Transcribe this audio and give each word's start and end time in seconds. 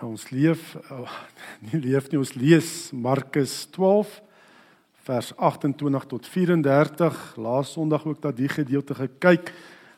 Ons 0.00 0.30
leef 0.32 0.76
oh, 0.88 1.08
nie 1.68 1.80
leef 1.84 2.08
nie 2.08 2.20
ons 2.20 2.32
lees 2.32 2.68
Markus 2.96 3.66
12 3.76 4.08
vers 5.04 5.30
28 5.36 6.06
tot 6.08 6.28
34. 6.28 7.20
Laas 7.40 7.74
Sondag 7.74 8.06
ook 8.08 8.20
dat 8.22 8.36
die 8.38 8.48
gedeelte 8.48 8.94
gekyk. 8.96 9.52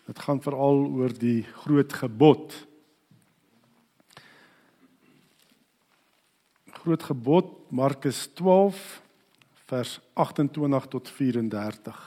Dit 0.09 0.23
gaan 0.25 0.41
veral 0.43 0.87
oor 0.91 1.15
die 1.15 1.43
groot 1.63 1.93
gebod. 1.95 2.55
Groot 6.83 7.07
gebod 7.13 7.53
Markus 7.71 8.25
12 8.39 8.81
vers 9.71 10.01
28 10.19 10.89
tot 10.91 11.13
34. 11.15 12.01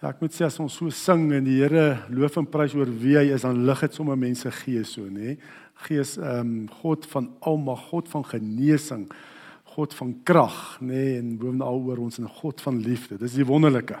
Ja, 0.00 0.14
ek 0.14 0.22
moet 0.24 0.32
sê 0.32 0.46
as 0.46 0.56
ons 0.62 0.78
so 0.80 0.88
sing 0.96 1.26
en 1.36 1.44
die 1.44 1.58
Here 1.60 2.06
loof 2.08 2.38
en 2.40 2.48
prys 2.48 2.72
oor 2.72 2.88
wie 2.88 3.18
hy 3.20 3.26
is, 3.34 3.44
dan 3.44 3.66
lig 3.68 3.82
dit 3.84 3.98
sommer 3.98 4.16
mense 4.16 4.48
gees 4.62 4.94
so, 4.96 5.04
nê? 5.12 5.36
Gees 5.86 6.16
ehm 6.16 6.40
um, 6.40 6.68
God 6.82 7.06
van 7.06 7.30
almag, 7.40 7.88
God 7.88 8.08
van 8.08 8.24
genesing, 8.24 9.06
God 9.74 9.94
van 9.94 10.14
krag, 10.26 10.78
nê, 10.80 11.16
en 11.18 11.36
bovenal 11.38 11.80
oor 11.86 11.98
ons 11.98 12.18
'n 12.18 12.28
God 12.28 12.60
van 12.60 12.80
liefde. 12.80 13.18
Dis 13.18 13.38
die 13.38 13.46
wonderlike. 13.46 13.98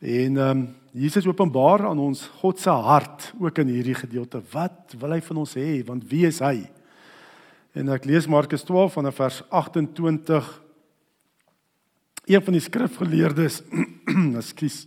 En 0.00 0.36
ehm 0.36 0.50
um, 0.50 0.68
Jesus 0.92 1.26
openbaar 1.26 1.86
aan 1.86 1.98
ons 1.98 2.26
God 2.40 2.58
se 2.58 2.70
hart 2.70 3.32
ook 3.38 3.58
in 3.58 3.68
hierdie 3.68 3.94
gedeelte. 3.94 4.42
Wat 4.50 4.94
wil 4.98 5.10
hy 5.10 5.20
van 5.20 5.36
ons 5.36 5.54
hê? 5.54 5.84
Want 5.86 6.04
wie 6.10 6.26
is 6.26 6.38
hy? 6.38 6.70
En 7.72 7.88
ek 7.88 8.04
lees 8.04 8.26
Markus 8.26 8.64
12 8.64 8.92
vanaf 8.92 9.14
vers 9.14 9.42
28 9.50 10.62
een 12.28 12.42
van 12.44 12.52
die 12.52 12.60
skrifgeleerdes, 12.60 13.62
ekskuus. 14.40 14.86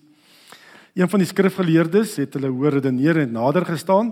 Een 0.93 1.09
van 1.09 1.23
die 1.23 1.29
skrifgeleerdes 1.29 2.17
het 2.19 2.35
hulle 2.37 2.51
hoor 2.51 2.75
redeneer 2.77 3.21
en 3.23 3.31
nader 3.31 3.65
gestaan. 3.65 4.11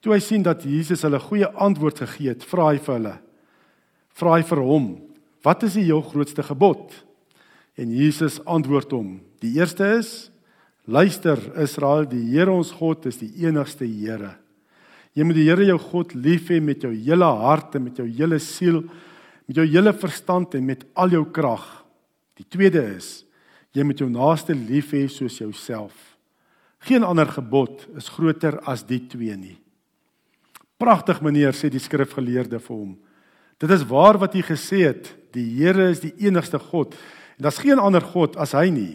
Toe 0.00 0.14
hy 0.14 0.20
sien 0.22 0.44
dat 0.44 0.64
Jesus 0.66 1.02
hulle 1.06 1.20
goeie 1.22 1.48
antwoord 1.48 2.02
gegee 2.04 2.34
het, 2.34 2.44
vra 2.46 2.70
hy 2.72 2.78
vir 2.78 2.94
hulle: 2.98 3.14
"Vra 4.16 4.36
hy 4.36 4.42
vir 4.42 4.62
hom: 4.62 4.86
Wat 5.44 5.62
is 5.62 5.74
die 5.74 5.86
heel 5.88 6.02
grootste 6.02 6.42
gebod?" 6.42 6.92
En 7.76 7.92
Jesus 7.92 8.40
antwoord 8.44 8.90
hom: 8.92 9.20
"Die 9.40 9.56
eerste 9.58 9.98
is: 9.98 10.30
Luister 10.86 11.38
Israel, 11.58 12.06
die 12.06 12.22
Here 12.30 12.52
ons 12.52 12.70
God 12.70 13.06
is 13.06 13.18
die 13.18 13.32
enigste 13.44 13.84
Here. 13.84 14.36
Jy 15.14 15.24
moet 15.24 15.34
die 15.34 15.48
Here 15.48 15.64
jou 15.64 15.78
God 15.78 16.14
lief 16.14 16.48
hê 16.50 16.60
met 16.60 16.82
jou 16.82 16.92
hele 16.92 17.24
hart 17.24 17.74
en 17.74 17.84
met 17.84 17.96
jou 17.96 18.06
hele 18.06 18.38
siel, 18.38 18.84
met 19.48 19.56
jou 19.56 19.66
hele 19.66 19.92
verstand 19.92 20.54
en 20.54 20.66
met 20.66 20.84
al 20.94 21.10
jou 21.10 21.24
krag." 21.24 21.84
Die 22.36 22.44
tweede 22.44 22.82
is 22.96 23.24
jy 23.76 23.84
moet 23.84 24.00
jou 24.00 24.08
naaste 24.08 24.54
lief 24.56 24.94
hê 24.96 25.04
soos 25.08 25.36
jouself. 25.38 25.92
Geen 26.86 27.04
ander 27.04 27.28
gebod 27.28 27.84
is 27.96 28.08
groter 28.08 28.56
as 28.64 28.84
die 28.86 29.02
twee 29.10 29.36
nie. 29.36 29.56
Pragtig 30.76 31.22
meneer 31.24 31.56
sê 31.56 31.70
die 31.72 31.80
skrifgeleerde 31.80 32.60
vir 32.60 32.76
hom. 32.76 32.96
Dit 33.56 33.72
is 33.72 33.86
waar 33.88 34.18
wat 34.20 34.34
hy 34.36 34.42
gesê 34.44 34.82
het, 34.90 35.08
die 35.32 35.46
Here 35.56 35.88
is 35.92 36.02
die 36.04 36.12
enigste 36.26 36.60
God 36.60 36.94
en 37.36 37.44
daar's 37.44 37.60
geen 37.60 37.80
ander 37.80 38.04
god 38.04 38.36
as 38.40 38.54
hy 38.56 38.68
nie. 38.72 38.94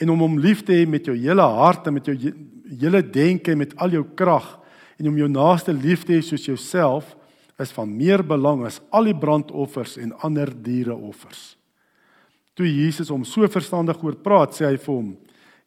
En 0.00 0.10
om 0.12 0.24
hom 0.24 0.38
lief 0.40 0.64
te 0.64 0.74
hê 0.74 0.84
met 0.88 1.06
jou 1.06 1.14
hele 1.16 1.44
hart 1.56 1.88
en 1.88 1.96
met 1.96 2.08
jou 2.08 2.16
hele 2.80 3.02
denke 3.04 3.52
en 3.52 3.60
met 3.60 3.74
al 3.80 3.96
jou 3.96 4.04
krag 4.16 4.46
en 4.98 5.10
om 5.10 5.18
jou 5.18 5.28
naaste 5.30 5.72
lief 5.72 6.04
te 6.04 6.16
hê 6.16 6.22
soos 6.24 6.46
jouself 6.48 7.14
is 7.60 7.72
van 7.74 7.90
meer 7.90 8.24
belang 8.26 8.64
as 8.66 8.80
al 8.90 9.06
die 9.08 9.16
brandoffers 9.16 9.96
en 10.02 10.14
ander 10.26 10.50
diereoffers. 10.50 11.54
Toe 12.54 12.66
Jesus 12.66 13.10
hom 13.10 13.24
so 13.26 13.46
verstandig 13.50 14.02
oor 14.02 14.16
praat, 14.22 14.54
sê 14.54 14.66
hy 14.66 14.76
vir 14.76 14.94
hom: 14.94 15.16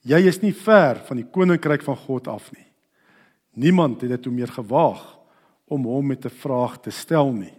"Jy 0.04 0.20
is 0.28 0.42
nie 0.42 0.54
ver 0.54 1.02
van 1.08 1.18
die 1.18 1.28
koninkryk 1.28 1.84
van 1.84 1.96
God 1.96 2.28
af 2.28 2.52
nie." 2.54 2.67
Niemand 3.58 4.02
het 4.02 4.10
dit 4.14 4.22
toe 4.22 4.34
meer 4.34 4.52
gewaag 4.54 5.02
om 5.68 5.86
hom 5.90 6.06
met 6.06 6.26
'n 6.26 6.30
vraag 6.30 6.78
te 6.80 6.90
stel 6.90 7.32
nie. 7.32 7.54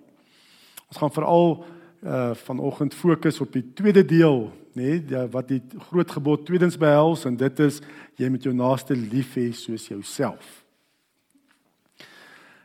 Ons 0.89 0.99
gaan 0.99 1.13
veral 1.13 1.65
uh 2.05 2.35
vanoggend 2.35 2.95
fokus 2.95 3.41
op 3.41 3.53
die 3.53 3.73
tweede 3.75 4.05
deel, 4.05 4.53
nê, 4.73 5.03
nee, 5.03 5.27
wat 5.27 5.49
die 5.49 5.63
groot 5.91 6.11
gebod 6.11 6.47
tweedens 6.47 6.79
behels 6.79 7.25
en 7.25 7.37
dit 7.37 7.61
is 7.61 7.81
jy 8.15 8.29
moet 8.29 8.43
jou 8.43 8.55
naaste 8.55 8.95
lief 8.95 9.35
hê 9.35 9.53
soos 9.53 9.89
jouself. 9.89 10.65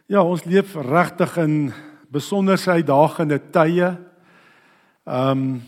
Ja, 0.05 0.22
ons 0.22 0.43
leef 0.43 0.75
regtig 0.75 1.38
in 1.38 1.73
besonderse 2.09 2.72
uitdagende 2.72 3.39
tye. 3.51 3.97
Um 5.05 5.61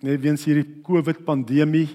net 0.00 0.20
weens 0.20 0.44
hierdie 0.44 0.80
COVID 0.82 1.24
pandemie 1.24 1.88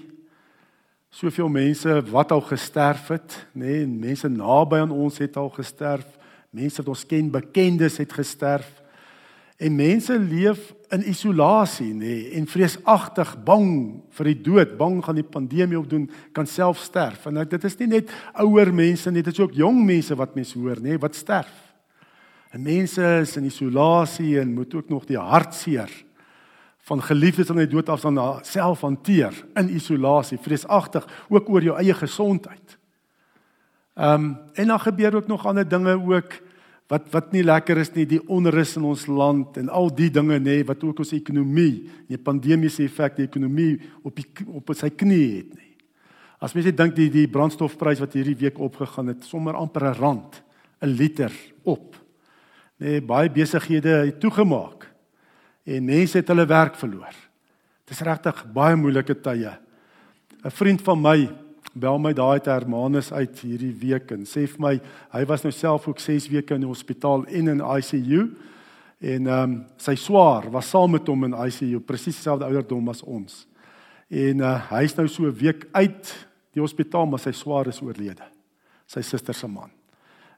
soveel 1.16 1.48
mense 1.48 2.00
wat 2.10 2.32
al 2.34 2.42
gesterf 2.44 3.08
het, 3.14 3.38
nê, 3.56 3.80
en 3.86 3.94
mense 4.00 4.28
naby 4.28 4.82
aan 4.84 4.92
ons 4.92 5.16
het 5.22 5.36
al 5.40 5.48
gesterf. 5.54 6.08
Mense 6.56 6.82
wat 6.82 6.92
ons 6.92 7.04
ken, 7.08 7.30
bekendes 7.32 7.96
het 8.02 8.12
gesterf. 8.12 8.68
En 9.56 9.72
mense 9.72 10.12
leef 10.20 10.74
in 10.92 11.06
isolasie, 11.08 11.94
nê, 11.96 12.16
en 12.36 12.48
vreesagtig 12.48 13.32
bang 13.46 13.70
vir 14.18 14.28
die 14.28 14.38
dood, 14.44 14.74
bang 14.76 14.98
gaan 15.04 15.16
die 15.16 15.24
pandemie 15.24 15.78
opdoen, 15.80 16.04
kan 16.36 16.48
self 16.48 16.82
sterf. 16.84 17.24
En 17.30 17.40
dit 17.48 17.64
is 17.64 17.78
nie 17.80 17.88
net 17.96 18.12
ouer 18.44 18.72
mense 18.76 19.10
nie, 19.10 19.24
dit 19.24 19.32
is 19.32 19.40
ook 19.40 19.56
jong 19.56 19.80
mense 19.88 20.16
wat 20.20 20.36
mense 20.36 20.58
hoor, 20.60 20.82
nê, 20.84 21.00
wat 21.00 21.16
sterf. 21.16 21.54
En 22.52 22.62
mense 22.64 23.08
is 23.22 23.36
in 23.40 23.48
isolasie 23.48 24.36
en 24.40 24.52
moet 24.54 24.76
ook 24.76 24.92
nog 24.92 25.08
die 25.08 25.18
hartseer 25.20 25.90
van 26.86 27.02
geliefdes 27.02 27.50
aan 27.50 27.64
die 27.64 27.70
dood 27.70 27.88
af 27.90 28.04
dan 28.04 28.18
self 28.46 28.84
hanteer 28.86 29.34
in 29.58 29.72
isolasie, 29.74 30.38
vreesagtig 30.38 31.06
ook 31.28 31.48
oor 31.50 31.64
jou 31.64 31.74
eie 31.78 31.94
gesondheid. 31.94 32.78
Ehm 33.96 34.14
um, 34.14 34.36
en 34.54 34.66
dan 34.66 34.80
gebeur 34.80 35.16
ook 35.16 35.26
nog 35.26 35.46
ander 35.46 35.68
dinge 35.68 35.96
ook 35.96 36.42
wat 36.86 37.10
wat 37.10 37.32
nie 37.32 37.42
lekker 37.42 37.78
is 37.82 37.90
nie, 37.94 38.06
die 38.06 38.22
onrus 38.28 38.76
in 38.76 38.84
ons 38.86 39.06
land 39.06 39.56
en 39.56 39.68
al 39.68 39.90
die 39.94 40.10
dinge 40.10 40.38
nê 40.38 40.60
wat 40.66 40.84
ook 40.84 40.98
ons 41.02 41.12
ekonomie, 41.12 41.88
die 42.08 42.18
pandemiese 42.18 42.84
effek 42.84 43.16
die 43.16 43.26
ekonomie 43.26 43.80
op 44.04 44.14
die, 44.16 44.26
op 44.46 44.70
sy 44.74 44.90
knie 44.90 45.36
het 45.36 45.54
nê. 45.56 45.70
As 46.38 46.54
mens 46.54 46.70
dink 46.70 46.94
die 46.94 47.10
die 47.10 47.26
brandstofprys 47.26 48.00
wat 48.04 48.14
hierdie 48.14 48.36
week 48.36 48.60
opgegaan 48.60 49.08
het, 49.10 49.24
sommer 49.24 49.56
amper 49.56 49.90
'n 49.90 49.98
rand 49.98 50.42
'n 50.82 50.86
liter 50.86 51.32
op. 51.64 51.96
Nê, 52.78 53.00
baie 53.00 53.30
besighede 53.30 54.06
het 54.06 54.20
toegemaak 54.20 54.95
en 55.66 55.84
mense 55.84 56.18
het 56.18 56.28
hulle 56.30 56.46
werk 56.46 56.78
verloor. 56.78 57.14
Dit 57.86 57.94
is 57.96 58.04
regtig 58.06 58.44
baie 58.54 58.76
moeilike 58.78 59.14
tye. 59.22 59.58
'n 60.44 60.50
Vriend 60.50 60.82
van 60.82 61.00
my 61.02 61.28
bel 61.74 61.98
my 61.98 62.12
daai 62.12 62.40
te 62.40 62.50
Hermanus 62.50 63.12
uit 63.12 63.40
hierdie 63.44 63.74
week 63.74 64.10
en 64.14 64.24
sê 64.24 64.46
vir 64.46 64.60
my 64.60 64.74
hy 65.12 65.24
was 65.28 65.42
nou 65.44 65.52
self 65.52 65.88
ook 65.88 65.98
6 66.00 66.28
weke 66.32 66.54
in 66.54 66.64
die 66.64 66.70
hospitaal 66.70 67.26
en 67.26 67.48
in 67.48 67.60
ICU 67.60 68.22
en 69.00 69.26
ehm 69.26 69.42
um, 69.42 69.64
sy 69.76 69.94
swaar 69.94 70.50
was 70.50 70.70
saam 70.70 70.90
met 70.90 71.06
hom 71.08 71.24
in 71.24 71.34
ICU 71.34 71.80
presies 71.80 72.16
dieselfde 72.16 72.46
ouderdom 72.46 72.88
as 72.88 73.02
ons. 73.02 73.46
En 74.08 74.40
uh, 74.40 74.70
hy's 74.70 74.96
nou 74.96 75.08
so 75.08 75.26
'n 75.26 75.34
week 75.34 75.66
uit 75.72 76.26
die 76.52 76.60
hospitaal 76.60 77.06
maar 77.06 77.20
sy 77.20 77.32
swaar 77.32 77.66
is 77.66 77.82
oorlede. 77.82 78.24
Sy 78.86 79.02
suster 79.02 79.34
se 79.34 79.46
man. 79.46 79.70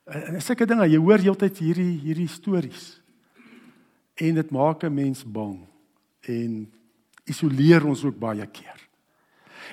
En, 0.07 0.35
en 0.35 0.41
sulke 0.41 0.67
dinge, 0.67 0.89
jy 0.89 0.99
hoor 0.99 1.19
heeltyd 1.19 1.59
hierdie 1.59 1.99
hierdie 2.01 2.29
stories 2.29 3.01
en 4.19 4.35
dit 4.35 4.51
maak 4.51 4.85
'n 4.85 4.95
mens 4.95 5.25
bang 5.25 5.67
en 6.21 6.73
isoleer 7.25 7.87
ons 7.87 8.05
ook 8.05 8.19
baie 8.19 8.47
keer. 8.47 8.79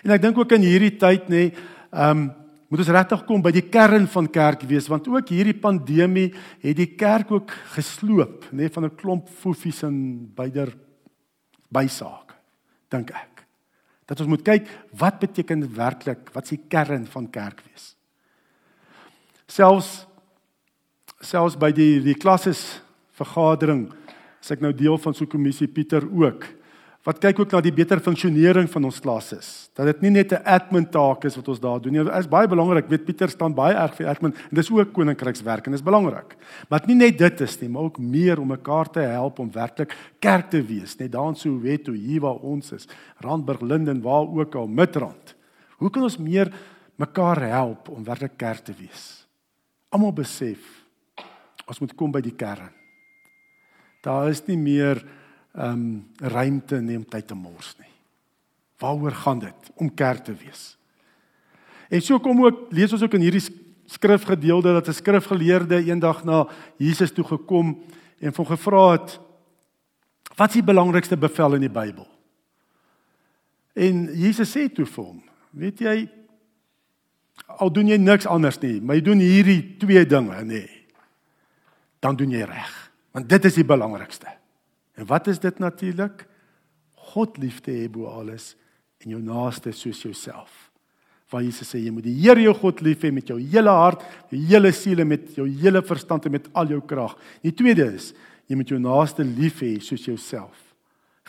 En 0.04 0.12
ek 0.12 0.22
dink 0.22 0.38
ook 0.38 0.52
in 0.52 0.62
hierdie 0.62 0.98
tyd 0.98 1.30
nê, 1.30 1.54
ehm 1.92 2.18
um, 2.18 2.32
moet 2.68 2.82
ons 2.82 2.96
regtig 2.98 3.22
kom 3.30 3.44
by 3.46 3.52
die 3.54 3.70
kern 3.70 4.08
van 4.10 4.28
kerk 4.28 4.64
wees 4.68 4.88
want 4.92 5.08
ook 5.08 5.30
hierdie 5.30 5.56
pandemie 5.56 6.34
het 6.64 6.76
die 6.76 6.96
kerk 6.98 7.32
ook 7.32 7.54
gesloop 7.76 8.48
nê 8.52 8.72
van 8.74 8.86
'n 8.86 8.96
klomp 8.96 9.30
fofies 9.30 9.84
en 9.84 10.28
byder 10.36 10.74
bysaak 11.70 12.36
dink 12.90 13.12
ek. 13.12 13.46
Dat 14.06 14.20
ons 14.20 14.30
moet 14.30 14.44
kyk 14.44 14.68
wat 14.92 15.20
beteken 15.20 15.76
werklik? 15.76 16.30
Wat 16.34 16.44
is 16.44 16.50
die 16.50 16.66
kern 16.68 17.06
van 17.06 17.30
kerk 17.30 17.62
wees? 17.70 17.96
Selfs 19.48 20.08
selfs 21.22 21.56
by 21.58 21.72
die 21.72 22.02
die 22.02 22.18
klasses 22.18 22.82
vergadering 23.16 23.94
as 24.46 24.54
ek 24.54 24.62
nou 24.62 24.70
deel 24.78 25.00
van 25.02 25.14
so 25.14 25.26
'n 25.26 25.28
kommissie 25.28 25.68
Pieter 25.68 26.06
ook 26.06 26.46
wat 27.06 27.20
kyk 27.22 27.40
ook 27.40 27.52
na 27.54 27.62
die 27.62 27.74
beter 27.74 28.00
funksionering 28.02 28.66
van 28.70 28.88
ons 28.88 29.00
klasse. 29.00 29.38
Dat 29.78 29.86
dit 29.86 30.02
nie 30.02 30.10
net 30.10 30.32
'n 30.34 30.42
admin 30.44 30.86
taak 30.90 31.26
is 31.26 31.36
wat 31.36 31.48
ons 31.48 31.60
daar 31.60 31.80
doen 31.80 31.94
nie. 31.94 32.04
Dit 32.04 32.14
is 32.14 32.28
baie 32.28 32.48
belangrik. 32.48 32.90
Weet 32.90 33.06
Pieter 33.06 33.30
staan 33.30 33.54
baie 33.54 33.76
erg 33.76 33.96
vir 33.96 34.08
admin 34.08 34.34
en 34.34 34.56
dis 34.56 34.72
ook 34.72 34.92
koninkrykswerk 34.94 35.66
en 35.66 35.72
dis 35.72 35.84
belangrik. 35.84 36.36
Maar 36.70 36.82
nie 36.88 36.96
net 36.96 37.18
dit 37.18 37.42
is 37.42 37.62
nie, 37.62 37.70
maar 37.70 37.84
ook 37.84 38.00
meer 38.00 38.40
om 38.40 38.48
mekaar 38.48 38.90
te 38.90 39.00
help 39.00 39.40
om 39.40 39.52
werklik 39.52 39.96
kerk 40.20 40.50
te 40.50 40.64
wees, 40.64 40.98
net 40.98 41.12
daar 41.12 41.28
in 41.28 41.36
Soweto 41.36 41.92
hier 41.92 42.22
waar 42.22 42.42
ons 42.42 42.72
is, 42.72 42.88
Randburg, 43.20 43.62
Linden, 43.62 44.02
waar 44.02 44.28
ook 44.28 44.56
al 44.56 44.68
Midrand. 44.68 45.36
Hoe 45.78 45.90
kan 45.90 46.04
ons 46.04 46.18
meer 46.18 46.52
mekaar 46.96 47.42
help 47.42 47.90
om 47.90 48.04
werklik 48.04 48.38
kerk 48.38 48.64
te 48.64 48.74
wees? 48.74 49.28
Almal 49.90 50.14
besef 50.14 50.60
ons 51.68 51.80
moet 51.80 51.96
kom 51.96 52.12
by 52.12 52.22
die 52.22 52.36
kern. 52.36 52.85
Daar 54.06 54.30
is 54.30 54.44
nie 54.46 54.58
meer 54.60 55.02
ehm 55.56 55.72
um, 55.72 56.08
ruimte 56.20 56.82
nie 56.84 56.98
om 57.00 57.06
tyd 57.08 57.28
te 57.28 57.36
mors 57.36 57.76
nie. 57.80 57.92
Waaroor 58.84 59.16
gaan 59.16 59.40
dit 59.40 59.70
om 59.76 59.94
kerk 59.94 60.26
te 60.28 60.34
wees? 60.36 60.76
En 61.90 62.02
so 62.02 62.20
kom 62.20 62.44
ook 62.44 62.74
lees 62.76 62.92
ons 62.94 63.02
ook 63.02 63.16
in 63.16 63.24
hierdie 63.24 63.46
skrifgedeelte 63.86 64.74
dat 64.74 64.88
'n 64.88 65.00
skrifgeleerde 65.00 65.86
eendag 65.86 66.24
na 66.24 66.48
Jesus 66.78 67.12
toe 67.12 67.24
gekom 67.24 67.82
en 68.20 68.34
hom 68.36 68.46
gevra 68.46 68.92
het 68.92 69.20
wat 70.36 70.50
is 70.50 70.60
die 70.60 70.64
belangrikste 70.64 71.18
bevel 71.18 71.54
in 71.54 71.62
die 71.62 71.70
Bybel? 71.70 72.08
En 73.74 74.10
Jesus 74.16 74.52
sê 74.52 74.68
toe 74.72 74.86
vir 74.86 75.04
hom, 75.04 75.24
weet 75.52 75.80
jy 75.80 76.10
al 77.60 77.72
doen 77.72 77.88
jy 77.88 77.98
niks 77.98 78.26
anders 78.26 78.60
nie, 78.62 78.82
maar 78.82 78.96
jy 78.96 79.02
doen 79.02 79.20
hierdie 79.20 79.78
twee 79.78 80.06
dinge 80.06 80.44
nê. 80.44 80.64
Dan 82.00 82.16
doen 82.16 82.32
jy 82.32 82.44
reg, 82.48 82.85
want 83.16 83.30
dit 83.32 83.48
is 83.48 83.56
die 83.56 83.68
belangrikste. 83.68 84.28
En 85.00 85.08
wat 85.08 85.28
is 85.32 85.40
dit 85.40 85.60
natuurlik? 85.64 86.26
God 87.16 87.38
liefde 87.40 87.72
hê 87.72 87.88
bo 87.92 88.12
alles 88.12 88.54
en 89.04 89.16
jou 89.16 89.22
naaste 89.24 89.72
soos 89.76 90.02
jouself 90.04 90.66
waar 91.32 91.44
Jesus 91.44 91.72
sê 91.74 91.82
jy 91.82 91.92
moet 91.94 92.06
die 92.06 92.16
Here 92.20 92.42
jou 92.44 92.54
God 92.56 92.82
lief 92.86 93.04
hê 93.04 93.12
met 93.14 93.28
jou 93.30 93.38
hele 93.42 93.74
hart, 93.74 94.04
jou 94.32 94.40
hele 94.52 94.72
siel 94.76 95.02
en 95.04 95.10
met 95.10 95.26
jou 95.36 95.48
hele 95.50 95.82
verstand 95.86 96.28
en 96.28 96.36
met 96.38 96.48
al 96.54 96.70
jou 96.76 96.82
krag. 96.86 97.16
Die 97.44 97.54
tweede 97.56 97.90
is 97.98 98.14
jy 98.48 98.58
moet 98.60 98.72
jou 98.72 98.80
naaste 98.82 99.26
lief 99.26 99.64
hê 99.66 99.74
soos 99.84 100.06
jouself. 100.06 100.56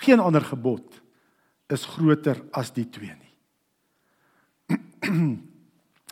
Geen 0.05 0.21
ander 0.21 0.45
gebod 0.45 1.01
is 1.73 1.87
groter 1.97 2.43
as 2.55 2.71
die 2.77 2.87
twee 2.93 3.15
nie. 3.17 3.33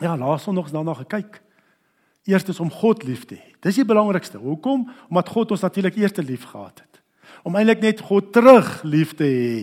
ja, 0.05 0.15
laas 0.17 0.47
ons 0.49 0.57
nog 0.57 0.71
daarna 0.73 0.97
gekyk. 1.05 1.39
Eerstens 2.25 2.59
om 2.59 2.71
God 2.73 3.03
lief 3.05 3.25
te 3.29 3.37
hê. 3.37 3.53
Dis 3.61 3.77
die 3.79 3.85
belangrikste. 3.85 4.39
Hoekom? 4.41 4.87
Omdat 5.09 5.31
God 5.33 5.53
ons 5.53 5.65
natuurlik 5.65 5.97
eers 6.01 6.15
lief 6.25 6.47
gehad 6.49 6.81
het. 6.81 7.01
Om 7.45 7.57
eintlik 7.57 7.83
net 7.85 8.01
God 8.01 8.31
terug 8.33 8.81
lief 8.83 9.13
te 9.17 9.27
hê 9.29 9.57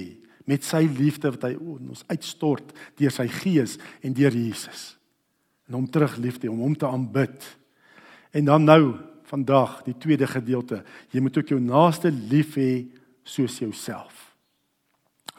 met 0.47 0.65
sy 0.67 0.83
liefde 0.91 1.31
wat 1.31 1.45
hy 1.47 1.53
ons 1.55 2.03
uitstort 2.11 2.73
deur 2.99 3.15
sy 3.15 3.29
gees 3.31 3.77
en 4.03 4.15
deur 4.15 4.35
Jesus. 4.35 4.97
En 5.71 5.79
hom 5.79 5.89
terug 5.91 6.17
liefde 6.23 6.51
om 6.51 6.63
hom 6.65 6.75
te 6.79 6.89
aanbid. 6.89 7.47
En 8.35 8.49
dan 8.49 8.67
nou 8.67 8.83
vandag 9.31 9.81
die 9.87 9.97
tweede 9.97 10.27
gedeelte, 10.29 10.83
jy 11.11 11.23
moet 11.25 11.39
ook 11.39 11.55
jou 11.55 11.61
naaste 11.63 12.11
lief 12.11 12.57
hê 12.61 12.85
soos 13.25 13.59
jouself. 13.63 14.33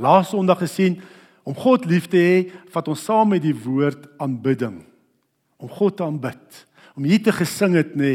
Laas 0.01 0.31
Sondag 0.31 0.63
gesien 0.63 0.97
om 1.43 1.55
God 1.55 1.85
lief 1.85 2.07
te 2.09 2.17
hê, 2.17 2.35
vat 2.71 2.87
ons 2.89 3.03
saam 3.03 3.33
met 3.35 3.43
die 3.43 3.55
woord 3.55 4.07
aanbidding. 4.23 4.79
Om 5.59 5.69
God 5.69 5.97
te 5.99 6.05
aanbid. 6.07 6.63
Om 6.93 7.07
hier 7.09 7.23
te 7.23 7.33
gesing 7.33 7.77
het 7.79 7.97
nê, 7.99 8.13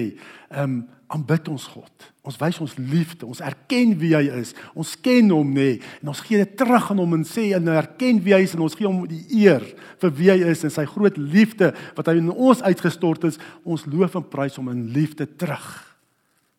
ehm 0.53 0.79
um, 0.79 0.79
aanbid 1.09 1.49
ons 1.49 1.65
God. 1.73 2.09
Ons 2.27 2.37
wys 2.41 2.59
ons 2.61 2.75
liefde, 2.77 3.25
ons 3.27 3.41
erken 3.45 3.95
wie 4.01 4.13
hy 4.13 4.27
is. 4.43 4.51
Ons 4.77 4.93
ken 5.01 5.31
hom 5.33 5.55
nê 5.57 5.69
nee, 5.79 5.79
en 6.03 6.11
ons 6.13 6.21
gee 6.27 6.41
dit 6.43 6.51
terug 6.61 6.91
aan 6.93 7.01
hom 7.01 7.17
en 7.17 7.25
sê 7.25 7.47
en 7.57 7.71
erken 7.73 8.21
wie 8.25 8.35
hy 8.37 8.43
is 8.45 8.53
en 8.57 8.65
ons 8.67 8.77
gee 8.77 8.85
hom 8.85 9.07
die 9.09 9.23
eer 9.41 9.65
vir 10.03 10.13
wie 10.19 10.29
hy 10.35 10.37
is 10.53 10.67
en 10.69 10.75
sy 10.75 10.85
groot 10.91 11.17
liefde 11.17 11.71
wat 11.97 12.11
hy 12.11 12.19
in 12.21 12.29
ons 12.35 12.61
uitgestort 12.61 13.25
is. 13.31 13.41
Ons 13.65 13.87
loof 13.89 14.19
en 14.21 14.29
prys 14.29 14.61
hom 14.61 14.69
in 14.75 14.85
liefde 14.93 15.25
terug 15.41 15.67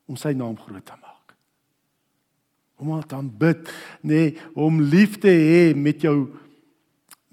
om 0.09 0.17
sy 0.17 0.33
naam 0.33 0.57
groot 0.57 0.81
te 0.81 0.97
maak. 0.97 1.37
Om 2.81 2.93
te 3.05 3.17
aanbid 3.19 3.69
nê, 4.01 4.09
nee, 4.09 4.35
om 4.57 4.81
liefde 4.81 5.29
hê 5.29 5.75
met 5.77 6.01
jou 6.01 6.23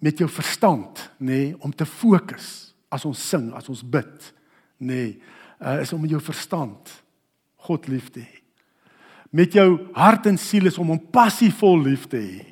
met 0.05 0.19
jou 0.21 0.29
verstand 0.29 1.07
nê, 1.17 1.33
nee, 1.33 1.53
om 1.65 1.73
te 1.73 1.87
fokus 1.89 2.75
as 2.93 3.09
ons 3.09 3.17
sing, 3.17 3.49
as 3.57 3.73
ons 3.73 3.81
bid 3.81 4.35
nê, 4.79 4.87
nee, 4.87 5.21
uh, 5.61 5.81
is 5.81 5.93
om 5.93 6.01
met 6.05 6.13
jou 6.13 6.21
verstand 6.23 6.93
God 7.67 7.89
lief 7.91 8.11
te 8.15 8.23
hê. 8.23 8.43
Met 9.35 9.57
jou 9.57 9.71
hart 9.97 10.29
en 10.31 10.39
siel 10.39 10.69
is 10.71 10.79
om 10.79 10.93
hom 10.95 11.01
passievol 11.13 11.81
lief 11.89 12.07
te 12.11 12.21
hê. 12.21 12.45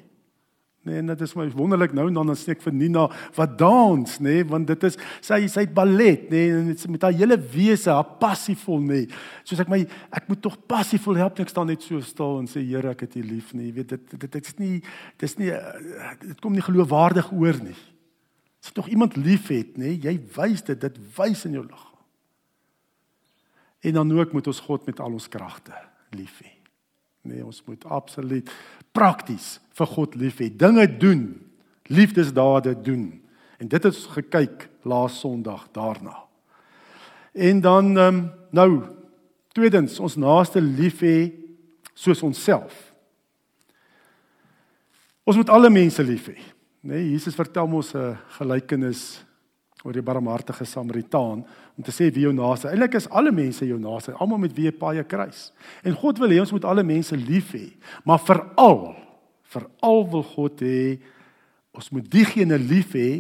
Nee, 0.84 0.98
en 1.00 1.08
dit 1.08 1.22
is 1.24 1.32
my 1.32 1.46
wonderlik 1.56 1.94
nou 1.96 2.10
en 2.10 2.16
dan 2.18 2.28
dan 2.28 2.36
sê 2.36 2.52
ek 2.52 2.60
vir 2.60 2.74
Nina 2.76 3.06
wat 3.38 3.54
dans, 3.56 4.18
nê, 4.20 4.34
nee, 4.42 4.44
want 4.50 4.68
dit 4.68 4.82
is 4.84 4.98
sy 5.24 5.38
sy 5.48 5.62
het 5.64 5.72
ballet, 5.72 6.26
nê, 6.28 6.42
nee, 6.52 6.74
en 6.74 6.92
met 6.92 7.06
haar 7.06 7.16
hele 7.16 7.38
wese, 7.54 7.88
haar 7.88 8.18
passievol, 8.20 8.82
nê. 8.84 8.98
Nee. 9.06 9.22
Soos 9.48 9.62
ek 9.64 9.72
my 9.72 9.80
ek 10.12 10.28
moet 10.28 10.42
tog 10.44 10.58
passievol 10.68 11.22
help, 11.22 11.40
ek 11.40 11.54
staan 11.54 11.72
net 11.72 11.86
so 11.86 12.04
stil 12.04 12.36
en 12.42 12.50
sê 12.52 12.60
Here, 12.60 12.92
ek 12.92 13.06
het 13.06 13.16
U 13.16 13.24
lief, 13.24 13.54
nê. 13.56 13.62
Nee. 13.62 13.70
Jy 13.70 13.78
weet 13.78 13.94
dit 13.94 14.12
dit 14.12 14.28
dit 14.36 14.52
is 14.52 14.60
nie 14.60 14.74
dis 15.24 15.38
nie 15.40 15.50
dit 16.26 16.44
kom 16.44 16.52
nie 16.52 16.68
geloofwaardig 16.68 17.32
oor 17.32 17.62
nie. 17.64 17.78
As 18.60 18.68
jy 18.68 18.76
tog 18.76 18.92
iemand 18.92 19.16
liefhet, 19.16 19.78
nê, 19.80 19.96
jy 20.04 20.18
wys 20.36 20.68
dit, 20.68 20.84
dit 20.84 21.02
wys 21.16 21.48
in 21.48 21.62
jou 21.62 21.64
liggaam. 21.64 21.93
En 23.84 23.92
dan 23.92 24.12
ook 24.18 24.32
moet 24.32 24.46
ons 24.46 24.60
God 24.64 24.86
met 24.86 25.00
al 25.00 25.12
ons 25.12 25.28
kragte 25.28 25.76
lief 26.16 26.38
hê. 26.40 26.52
Nee, 27.24 27.44
ons 27.44 27.62
moet 27.68 27.84
absoluut 27.84 28.48
prakties 28.96 29.58
vir 29.76 29.90
God 29.92 30.16
lief 30.20 30.40
hê. 30.40 30.48
Dinge 30.48 30.86
doen, 30.88 31.26
liefdesdade 31.92 32.74
doen. 32.80 33.10
En 33.60 33.68
dit 33.68 33.82
het 33.82 33.92
ons 33.92 34.06
gekyk 34.16 34.68
laas 34.88 35.18
Sondag 35.20 35.66
daarna. 35.76 36.16
En 37.32 37.60
dan 37.60 37.96
um, 37.96 38.18
nou 38.54 38.70
tweedens, 39.52 39.98
ons 40.00 40.16
naaste 40.16 40.62
lief 40.62 41.02
hê 41.04 41.32
soos 41.94 42.22
onsself. 42.24 42.72
Ons 45.24 45.36
moet 45.40 45.52
alle 45.52 45.70
mense 45.72 46.02
lief 46.04 46.28
hê. 46.32 46.38
Nee, 46.84 47.10
Jesus 47.10 47.36
vertel 47.36 47.68
ons 47.72 47.94
'n 47.94 48.16
gelykenis 48.38 49.24
oor 49.84 49.92
die 49.92 50.04
barmhartige 50.04 50.64
Samaritaan 50.64 51.42
om 51.44 51.84
te 51.84 51.92
sê 51.92 52.08
wie 52.08 52.24
jou 52.24 52.32
naaste. 52.32 52.70
Eilik 52.72 52.96
is 52.96 53.08
alle 53.12 53.32
mense 53.34 53.66
jou 53.68 53.76
naaste, 53.80 54.14
almal 54.16 54.40
met 54.46 54.54
wie 54.56 54.70
jy 54.70 54.72
paai 54.80 55.02
kruis. 55.04 55.50
En 55.84 55.96
God 56.00 56.22
wil 56.22 56.32
hê 56.32 56.40
ons 56.40 56.54
moet 56.56 56.64
alle 56.70 56.84
mense 56.86 57.16
lief 57.20 57.52
hê, 57.52 57.66
maar 58.08 58.22
veral 58.24 58.94
veral 59.54 60.00
wil 60.10 60.24
God 60.32 60.64
hê 60.64 60.96
ons 61.76 61.90
moet 61.94 62.06
diegene 62.10 62.56
lief 62.58 62.96
hê 62.96 63.10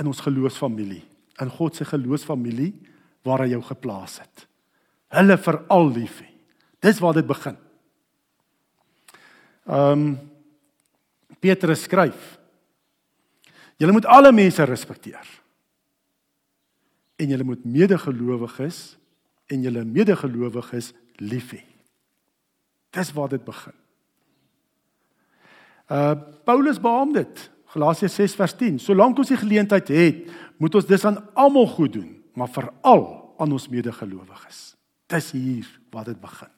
in 0.00 0.08
ons 0.08 0.22
geloofsfamilie, 0.24 1.04
in 1.42 1.52
God 1.54 1.76
se 1.76 1.86
geloofsfamilie 1.86 2.72
waar 3.26 3.44
hy 3.44 3.52
jou 3.52 3.60
geplaas 3.68 4.16
het. 4.22 4.46
Hulle 5.14 5.36
veral 5.44 5.92
lief 5.92 6.22
hê. 6.24 6.30
Dis 6.82 6.98
waar 7.02 7.16
dit 7.18 7.26
begin. 7.28 7.60
Ehm 9.68 9.92
um, 9.92 10.10
Petrus 11.38 11.84
skryf 11.86 12.38
Julle 13.78 13.94
moet 13.94 14.08
alle 14.10 14.32
mense 14.34 14.64
respekteer 14.66 15.28
en 17.18 17.32
julle 17.32 17.44
moet 17.44 17.64
medegelowiges 17.66 18.96
en 19.50 19.62
julle 19.64 19.84
medegelowiges 19.84 20.92
lief 21.18 21.52
hê. 21.56 21.62
Dis 22.94 23.12
waar 23.16 23.30
dit 23.32 23.44
begin. 23.44 23.76
Uh 25.88 26.14
Paulus 26.44 26.80
beamoed 26.80 27.22
dit. 27.22 27.40
Galasiërs 27.68 28.14
6 28.16 28.36
vers 28.38 28.54
10. 28.56 28.78
Solank 28.80 29.18
ons 29.20 29.28
die 29.28 29.40
geleentheid 29.40 29.90
het, 29.92 30.20
moet 30.56 30.76
ons 30.78 30.86
dis 30.88 31.04
aan 31.04 31.18
almal 31.36 31.66
goed 31.68 31.92
doen, 31.98 32.14
maar 32.32 32.48
veral 32.48 33.04
aan 33.38 33.52
ons 33.52 33.68
medegelowiges. 33.68 34.62
Dis 35.08 35.32
hier 35.36 35.68
waar 35.92 36.08
dit 36.08 36.20
begin. 36.20 36.52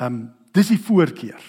Um 0.00 0.18
dis 0.56 0.72
die 0.72 0.80
voorkeur. 0.80 1.42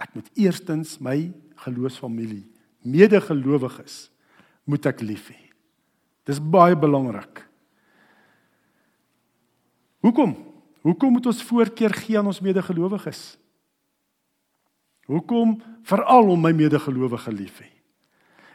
Ek 0.00 0.14
moet 0.16 0.30
eerstens 0.40 0.96
my 1.04 1.28
geloofsfamilie, 1.60 2.46
medegelowiges 2.80 4.08
moet 4.64 4.86
ek 4.88 5.02
lief 5.04 5.28
hê. 5.28 5.49
Dis 6.30 6.38
baie 6.38 6.76
belangrik. 6.78 7.42
Hoekom? 10.04 10.36
Hoekom 10.86 11.12
moet 11.12 11.26
ons 11.28 11.42
voorkeur 11.44 11.92
gee 12.04 12.18
aan 12.18 12.30
ons 12.30 12.40
medegelowiges? 12.40 13.34
Hoekom 15.10 15.56
veral 15.90 16.30
om 16.30 16.40
my 16.40 16.52
medegelowige 16.54 17.32
lief 17.34 17.58
hê? 17.60 17.68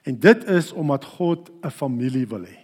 En 0.08 0.15
dit 0.22 0.46
is 0.55 0.72
omdat 0.72 1.05
God 1.17 1.50
'n 1.62 1.70
familie 1.70 2.27
wil 2.27 2.46
hê. 2.46 2.58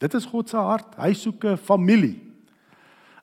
Dit 0.00 0.14
is 0.14 0.24
God 0.24 0.48
se 0.48 0.56
hart. 0.56 0.96
Hy 0.96 1.12
soek 1.12 1.44
'n 1.44 1.56
familie. 1.56 2.18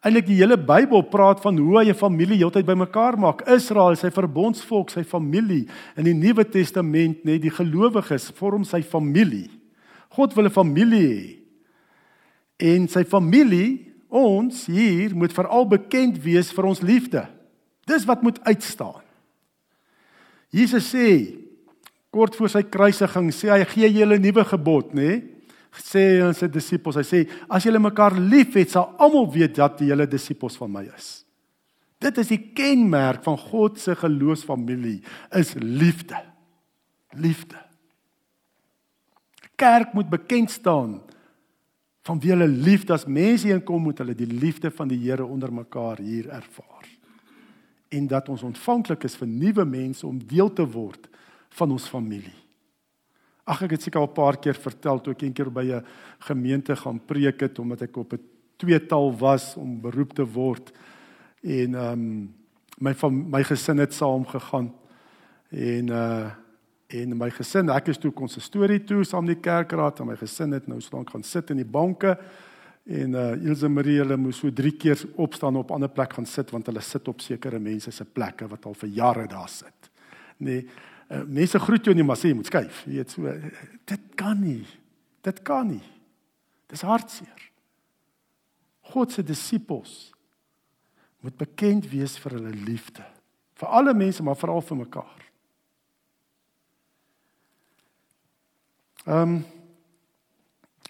Eilik 0.02 0.26
die 0.26 0.38
hele 0.38 0.58
Bybel 0.58 1.02
praat 1.02 1.42
van 1.42 1.58
hoe 1.58 1.80
hy 1.80 1.90
'n 1.90 1.94
familie 1.94 2.38
heeltyd 2.38 2.66
bymekaar 2.66 3.20
maak. 3.20 3.42
Israel, 3.48 3.96
sy 3.96 4.10
verbondsvolk, 4.10 4.90
sy 4.90 5.04
familie. 5.04 5.68
In 5.98 6.04
die 6.04 6.14
Nuwe 6.14 6.50
Testament, 6.50 7.24
net 7.26 7.42
die 7.42 7.52
gelowiges 7.52 8.32
vorm 8.32 8.64
sy 8.64 8.82
familie. 8.82 9.50
God 10.16 10.34
wil 10.34 10.48
'n 10.48 10.52
familie 10.52 11.08
hê. 11.08 11.40
En 12.58 12.88
sy 12.88 13.04
familie, 13.04 13.94
ons 14.08 14.66
hier 14.66 15.16
moet 15.16 15.34
veral 15.34 15.68
bekend 15.68 16.22
wees 16.24 16.52
vir 16.56 16.66
ons 16.66 16.82
liefde. 16.82 17.26
Dis 17.86 18.06
wat 18.06 18.24
moet 18.24 18.40
uitstaan. 18.44 19.04
Jesus 20.50 20.88
sê 20.94 21.36
kort 22.10 22.36
voor 22.36 22.50
sy 22.50 22.64
kruisiging 22.64 23.32
sê 23.36 23.52
hy 23.52 23.66
gee 23.66 23.90
julle 23.92 24.16
'n 24.16 24.22
nuwe 24.22 24.44
gebod, 24.46 24.94
nê? 24.94 25.02
Nee? 25.02 25.24
Sê 25.76 26.24
aan 26.24 26.34
sy 26.34 26.48
disippels, 26.48 26.96
hy 26.96 27.04
sê 27.04 27.30
as 27.50 27.64
julle 27.64 27.80
mekaar 27.80 28.16
liefhet, 28.16 28.70
sal 28.72 28.96
almal 28.98 29.28
weet 29.28 29.56
dat 29.56 29.80
julle 29.80 30.08
disippels 30.08 30.56
van 30.56 30.72
my 30.72 30.88
is. 30.96 31.26
Dit 32.00 32.18
is 32.18 32.28
die 32.28 32.54
kenmerk 32.54 33.24
van 33.24 33.38
God 33.38 33.80
se 33.80 33.96
geloofsfamilie 33.96 35.02
is 35.34 35.54
liefde. 35.60 36.16
Liefde 37.12 37.65
kerk 39.56 39.94
moet 39.94 40.10
bekend 40.10 40.52
staan 40.52 41.02
van 42.06 42.20
wie 42.22 42.32
hulle 42.32 42.48
liefde 42.48 42.94
as 42.94 43.08
mense 43.10 43.50
inkom 43.50 43.88
moet 43.88 43.98
hulle 44.04 44.16
die 44.18 44.30
liefde 44.30 44.70
van 44.72 44.88
die 44.92 45.00
Here 45.02 45.26
onder 45.26 45.54
mekaar 45.54 45.98
hier 45.98 46.30
ervaar. 46.30 46.86
En 47.90 48.08
dat 48.08 48.30
ons 48.30 48.44
ontvanklik 48.44 49.08
is 49.08 49.16
vir 49.18 49.28
nuwe 49.28 49.66
mense 49.66 50.06
om 50.06 50.20
deel 50.20 50.52
te 50.54 50.66
word 50.70 51.10
van 51.58 51.72
ons 51.72 51.88
familie. 51.90 52.36
Ag 53.46 53.64
ek 53.66 53.76
het 53.78 53.86
seker 53.86 54.02
al 54.02 54.10
'n 54.10 54.18
paar 54.18 54.38
keer 54.38 54.58
vertel 54.58 55.02
toe 55.02 55.14
ek 55.14 55.22
eendag 55.22 55.52
by 55.54 55.66
'n 55.66 55.86
gemeente 56.20 56.76
gaan 56.76 57.00
preek 57.00 57.40
het 57.40 57.60
omdat 57.60 57.82
ek 57.82 57.98
op 57.98 58.14
'n 58.14 58.22
tweetal 58.58 59.18
was 59.18 59.56
om 59.56 59.82
beroep 59.82 60.14
te 60.14 60.26
word 60.26 60.72
en 61.42 61.76
ehm 61.76 61.92
um, 61.92 62.34
my 62.78 62.94
van 62.94 63.30
my 63.30 63.44
gesin 63.44 63.78
het 63.78 63.94
saam 63.94 64.26
gegaan 64.26 64.74
en 65.50 65.88
uh 65.90 66.45
en 66.88 67.18
my 67.18 67.30
gesin 67.34 67.72
ek 67.74 67.90
is 67.94 68.00
toe 68.02 68.12
kon 68.14 68.30
se 68.30 68.42
storie 68.44 68.84
toe 68.86 69.04
saam 69.06 69.26
die 69.26 69.40
kerkraad 69.42 70.00
en 70.00 70.12
my 70.12 70.18
gesin 70.20 70.54
het 70.54 70.68
nou 70.70 70.82
staan 70.82 71.08
gaan 71.10 71.24
sit 71.24 71.50
in 71.50 71.64
die 71.64 71.72
banke 71.78 72.16
en 72.86 73.16
uh 73.18 73.34
Ilse 73.42 73.70
Marie 73.70 73.98
hulle 73.98 74.18
moes 74.18 74.38
so 74.44 74.52
3 74.54 74.72
keer 74.78 75.02
opstaan 75.18 75.56
op 75.58 75.70
'n 75.70 75.74
ander 75.74 75.90
plek 75.90 76.14
gaan 76.14 76.26
sit 76.26 76.52
want 76.52 76.66
hulle 76.66 76.82
sit 76.82 77.08
op 77.08 77.22
sekere 77.22 77.60
mense 77.60 77.92
se 77.92 78.06
plekke 78.06 78.48
wat 78.48 78.66
al 78.66 78.74
vir 78.74 78.90
jare 78.90 79.28
daar 79.28 79.50
sit. 79.50 79.90
Nee, 80.38 80.68
uh, 81.10 81.24
mense 81.24 81.60
groet 81.60 81.86
jou 81.86 81.96
nie 81.96 82.04
maar 82.04 82.18
sê 82.18 82.30
jy 82.30 82.36
moet 82.36 82.46
skuif. 82.46 82.86
Jy 82.86 82.94
weet 82.94 83.12
so 83.12 83.22
dit 83.86 84.02
kan 84.16 84.40
nie. 84.40 84.66
Dit 85.22 85.42
kan 85.42 85.68
nie. 85.68 85.84
Dis 86.68 86.82
hartseer. 86.82 87.52
God 88.82 89.12
se 89.12 89.24
disippels 89.24 90.14
moet 91.22 91.38
bekend 91.38 91.90
wees 91.90 92.18
vir 92.18 92.32
hulle 92.32 92.54
liefde 92.54 93.04
vir 93.56 93.68
alle 93.68 93.94
mense 93.94 94.24
maar 94.24 94.36
veral 94.36 94.62
vir 94.62 94.78
mekaar. 94.78 95.25
Ehm 99.06 99.22
um, 99.22 99.44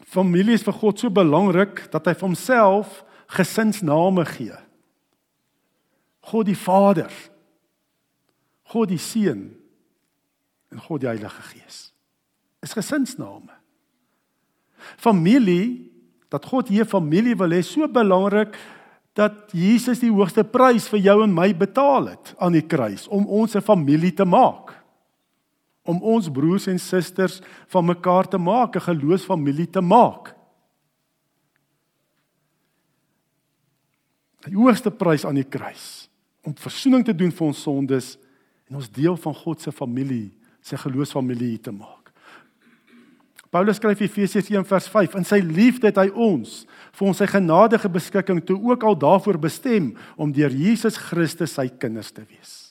familie 0.05 0.53
is 0.55 0.63
vir 0.63 0.73
God 0.73 0.99
so 0.99 1.09
belangrik 1.11 1.89
dat 1.91 2.05
hy 2.07 2.13
vir 2.13 2.27
homself 2.27 3.01
gesinsname 3.35 4.23
gee. 4.29 4.55
God 6.31 6.47
die 6.47 6.57
Vader, 6.57 7.11
God 8.71 8.89
die 8.89 9.01
Seun 9.01 9.49
en 10.71 10.79
God 10.87 11.03
die 11.03 11.09
Heilige 11.09 11.43
Gees. 11.51 11.91
Is 12.63 12.73
gesinsname. 12.73 13.51
Familie 14.97 15.91
dat 16.29 16.45
God 16.45 16.69
hier 16.71 16.87
familie 16.87 17.35
wil 17.37 17.53
hê 17.53 17.61
so 17.65 17.87
belangrik 17.87 18.55
dat 19.15 19.53
Jesus 19.55 20.01
die 20.01 20.11
hoogste 20.11 20.43
prys 20.43 20.89
vir 20.91 21.05
jou 21.05 21.21
en 21.23 21.33
my 21.33 21.51
betaal 21.55 22.11
het 22.11 22.33
aan 22.39 22.55
die 22.57 22.65
kruis 22.65 23.07
om 23.07 23.27
ons 23.27 23.55
'n 23.55 23.61
familie 23.61 24.11
te 24.11 24.25
maak. 24.25 24.74
Om 25.85 26.01
ons 26.01 26.29
broers 26.33 26.67
en 26.67 26.79
susters 26.81 27.39
van 27.73 27.85
mekaar 27.85 28.27
te 28.27 28.37
maak, 28.37 28.75
'n 28.75 28.89
geloofsfamilie 28.89 29.69
te 29.69 29.81
maak. 29.81 30.33
Die 34.45 34.57
hoogste 34.57 34.91
prys 34.91 35.25
aan 35.25 35.35
die 35.35 35.49
kruis 35.49 36.09
om 36.45 36.53
verzoening 36.53 37.05
te 37.05 37.15
doen 37.15 37.31
vir 37.31 37.47
ons 37.47 37.61
sondes 37.61 38.17
en 38.69 38.75
ons 38.75 38.89
deel 38.91 39.17
van 39.17 39.33
God 39.33 39.61
se 39.61 39.71
familie, 39.71 40.33
sy 40.61 40.77
geloofsfamilie 40.77 41.57
te 41.61 41.71
maak. 41.73 42.05
Paulus 43.55 43.77
skryf 43.79 44.01
Efesiërs 44.03 44.49
1 44.51 44.65
vers 44.67 44.87
5: 44.91 45.15
"In 45.15 45.25
sy 45.25 45.39
liefde 45.39 45.87
het 45.87 45.97
hy 46.01 46.09
ons 46.09 46.65
vir 46.91 47.07
ons 47.07 47.17
sy 47.17 47.27
genadige 47.27 47.89
beskikking 47.89 48.43
toe 48.43 48.59
ook 48.59 48.83
al 48.83 48.97
daarvoor 48.99 49.39
bestem 49.39 49.95
om 50.17 50.31
deur 50.31 50.51
Jesus 50.51 50.97
Christus 50.97 51.53
sy 51.53 51.69
kinders 51.69 52.11
te 52.11 52.25
wees." 52.27 52.64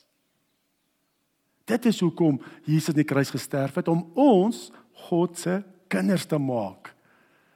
Dit 1.65 1.87
is 1.89 2.01
hoekom 2.01 2.41
Jesus 2.69 2.93
aan 2.93 3.01
die 3.01 3.09
kruis 3.09 3.33
gesterf 3.33 3.79
het 3.81 3.89
om 3.89 4.05
ons 4.15 4.69
God 5.09 5.39
se 5.39 5.63
kinders 5.89 6.27
te 6.29 6.39
maak, 6.41 6.93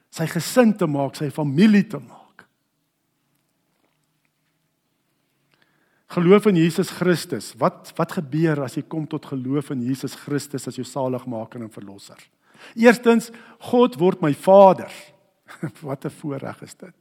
sy 0.09 0.25
gesin 0.29 0.73
te 0.77 0.87
maak, 0.89 1.17
sy 1.17 1.29
familie 1.33 1.85
te 1.87 1.99
maak. 2.01 2.45
Geloof 6.09 6.47
in 6.49 6.57
Jesus 6.57 6.89
Christus. 6.89 7.51
Wat 7.61 7.91
wat 7.97 8.15
gebeur 8.17 8.63
as 8.65 8.79
jy 8.79 8.81
kom 8.89 9.05
tot 9.05 9.27
geloof 9.29 9.69
in 9.75 9.83
Jesus 9.85 10.15
Christus 10.17 10.65
as 10.67 10.79
jou 10.79 10.85
saligmaker 10.87 11.61
en 11.61 11.69
verlosser? 11.69 12.17
Eerstens, 12.73 13.29
God 13.69 13.97
word 14.01 14.23
my 14.25 14.33
Vader. 14.33 14.89
Wat 15.85 16.05
'n 16.05 16.09
voorreg 16.09 16.61
is 16.61 16.75
dit. 16.75 16.97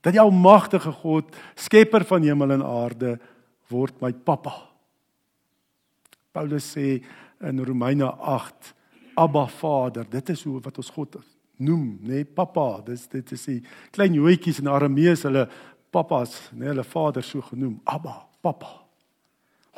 Dat 0.00 0.12
die 0.12 0.20
almagtige 0.20 0.92
God, 0.92 1.36
skepper 1.54 2.04
van 2.04 2.22
hemel 2.22 2.50
en 2.52 2.64
aarde, 2.64 3.18
word 3.68 4.00
my 4.00 4.12
pappa. 4.12 4.67
Paulus 6.32 6.74
sê 6.74 7.00
in 7.44 7.64
Romeine 7.64 8.04
8, 8.04 8.74
Abba 9.18 9.46
Vader. 9.46 10.06
Dit 10.10 10.30
is 10.34 10.42
hoe 10.46 10.60
wat 10.62 10.78
ons 10.78 10.90
God 10.94 11.18
noem, 11.58 11.98
nê, 12.02 12.20
nee, 12.20 12.24
pappa. 12.24 12.80
Dis 12.86 13.06
dit 13.10 13.32
is 13.34 13.46
die 13.50 13.60
klein 13.94 14.14
joetjies 14.16 14.60
in 14.62 14.70
Aramees, 14.70 15.24
hulle 15.26 15.46
pappas, 15.94 16.36
nê, 16.52 16.64
nee, 16.64 16.72
hulle 16.72 16.84
vader 16.86 17.24
so 17.26 17.42
genoem, 17.50 17.78
Abba, 17.88 18.20
pappa. 18.44 18.76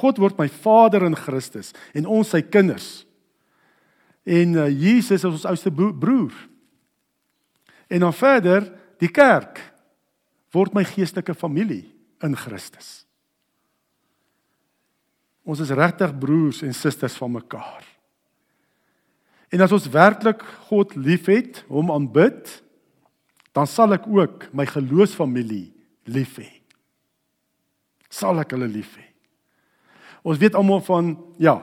God 0.00 0.20
word 0.20 0.38
my 0.40 0.48
Vader 0.48 1.04
in 1.04 1.16
Christus 1.18 1.74
en 1.96 2.08
ons 2.08 2.30
sy 2.32 2.40
kinders. 2.48 3.02
En 4.24 4.56
uh, 4.56 4.68
Jesus 4.68 5.20
is 5.20 5.26
ons 5.28 5.44
ouste 5.50 5.72
broer. 5.72 6.32
En 7.90 8.06
dan 8.06 8.16
verder, 8.16 8.68
die 9.00 9.10
kerk 9.12 9.60
word 10.54 10.74
my 10.76 10.84
geestelike 10.88 11.34
familie 11.36 11.84
in 12.24 12.36
Christus. 12.38 13.02
Ons 15.46 15.62
is 15.64 15.72
regtig 15.74 16.12
broers 16.20 16.62
en 16.66 16.74
susters 16.76 17.16
van 17.20 17.32
mekaar. 17.38 17.84
En 19.50 19.64
as 19.64 19.72
ons 19.74 19.88
werklik 19.90 20.42
God 20.68 20.94
liefhet, 20.94 21.64
hom 21.68 21.90
aanbid, 21.90 22.52
dan 23.56 23.66
sal 23.66 23.96
ek 23.96 24.06
ook 24.06 24.46
my 24.54 24.66
geloofsfamilie 24.68 25.72
lief 26.10 26.36
hê. 26.38 26.50
Sal 28.10 28.38
ek 28.42 28.54
hulle 28.54 28.68
lief 28.70 28.94
hê. 28.98 29.06
Ons 30.22 30.38
weet 30.38 30.54
almal 30.58 30.82
van 30.86 31.14
ja, 31.40 31.56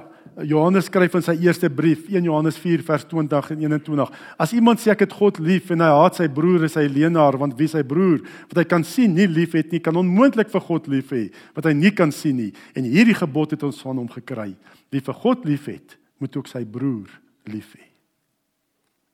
Johannes 0.45 0.85
skryf 0.85 1.15
in 1.17 1.23
sy 1.25 1.33
eerste 1.47 1.69
brief, 1.73 2.03
1 2.11 2.27
Johannes 2.27 2.59
4 2.61 2.83
vers 2.85 3.05
20 3.09 3.47
en 3.55 3.61
21. 3.63 4.09
As 4.37 4.51
iemand 4.53 4.77
sê 4.77 4.91
ek 4.93 5.07
het 5.07 5.13
God 5.17 5.39
lief 5.41 5.71
en 5.73 5.81
hy 5.81 5.87
haat 5.89 6.19
sy 6.19 6.27
broer, 6.29 6.67
is 6.67 6.75
hy 6.77 6.83
leenaar, 6.91 7.39
want 7.41 7.55
wie 7.57 7.69
sy 7.71 7.81
broer 7.87 8.19
wat 8.43 8.59
hy 8.61 8.65
kan 8.69 8.83
sien 8.85 9.15
nie 9.17 9.25
liefhet 9.25 9.71
nie, 9.73 9.81
kan 9.81 9.97
onmoontlik 9.97 10.51
vir 10.53 10.61
God 10.67 10.89
lief 10.93 11.09
hê 11.15 11.23
wat 11.57 11.65
hy 11.65 11.73
nie 11.77 11.89
kan 11.95 12.13
sien 12.13 12.37
nie. 12.37 12.51
En 12.77 12.85
hierdie 12.85 13.15
gebod 13.17 13.55
het 13.55 13.65
ons 13.65 13.79
van 13.81 13.97
hom 13.97 14.09
gekry. 14.13 14.51
Wie 14.93 15.01
vir 15.01 15.17
God 15.23 15.47
liefhet, 15.49 15.95
moet 16.21 16.37
ook 16.37 16.51
sy 16.51 16.61
broer 16.69 17.09
lief 17.49 17.71
hê. 17.73 17.87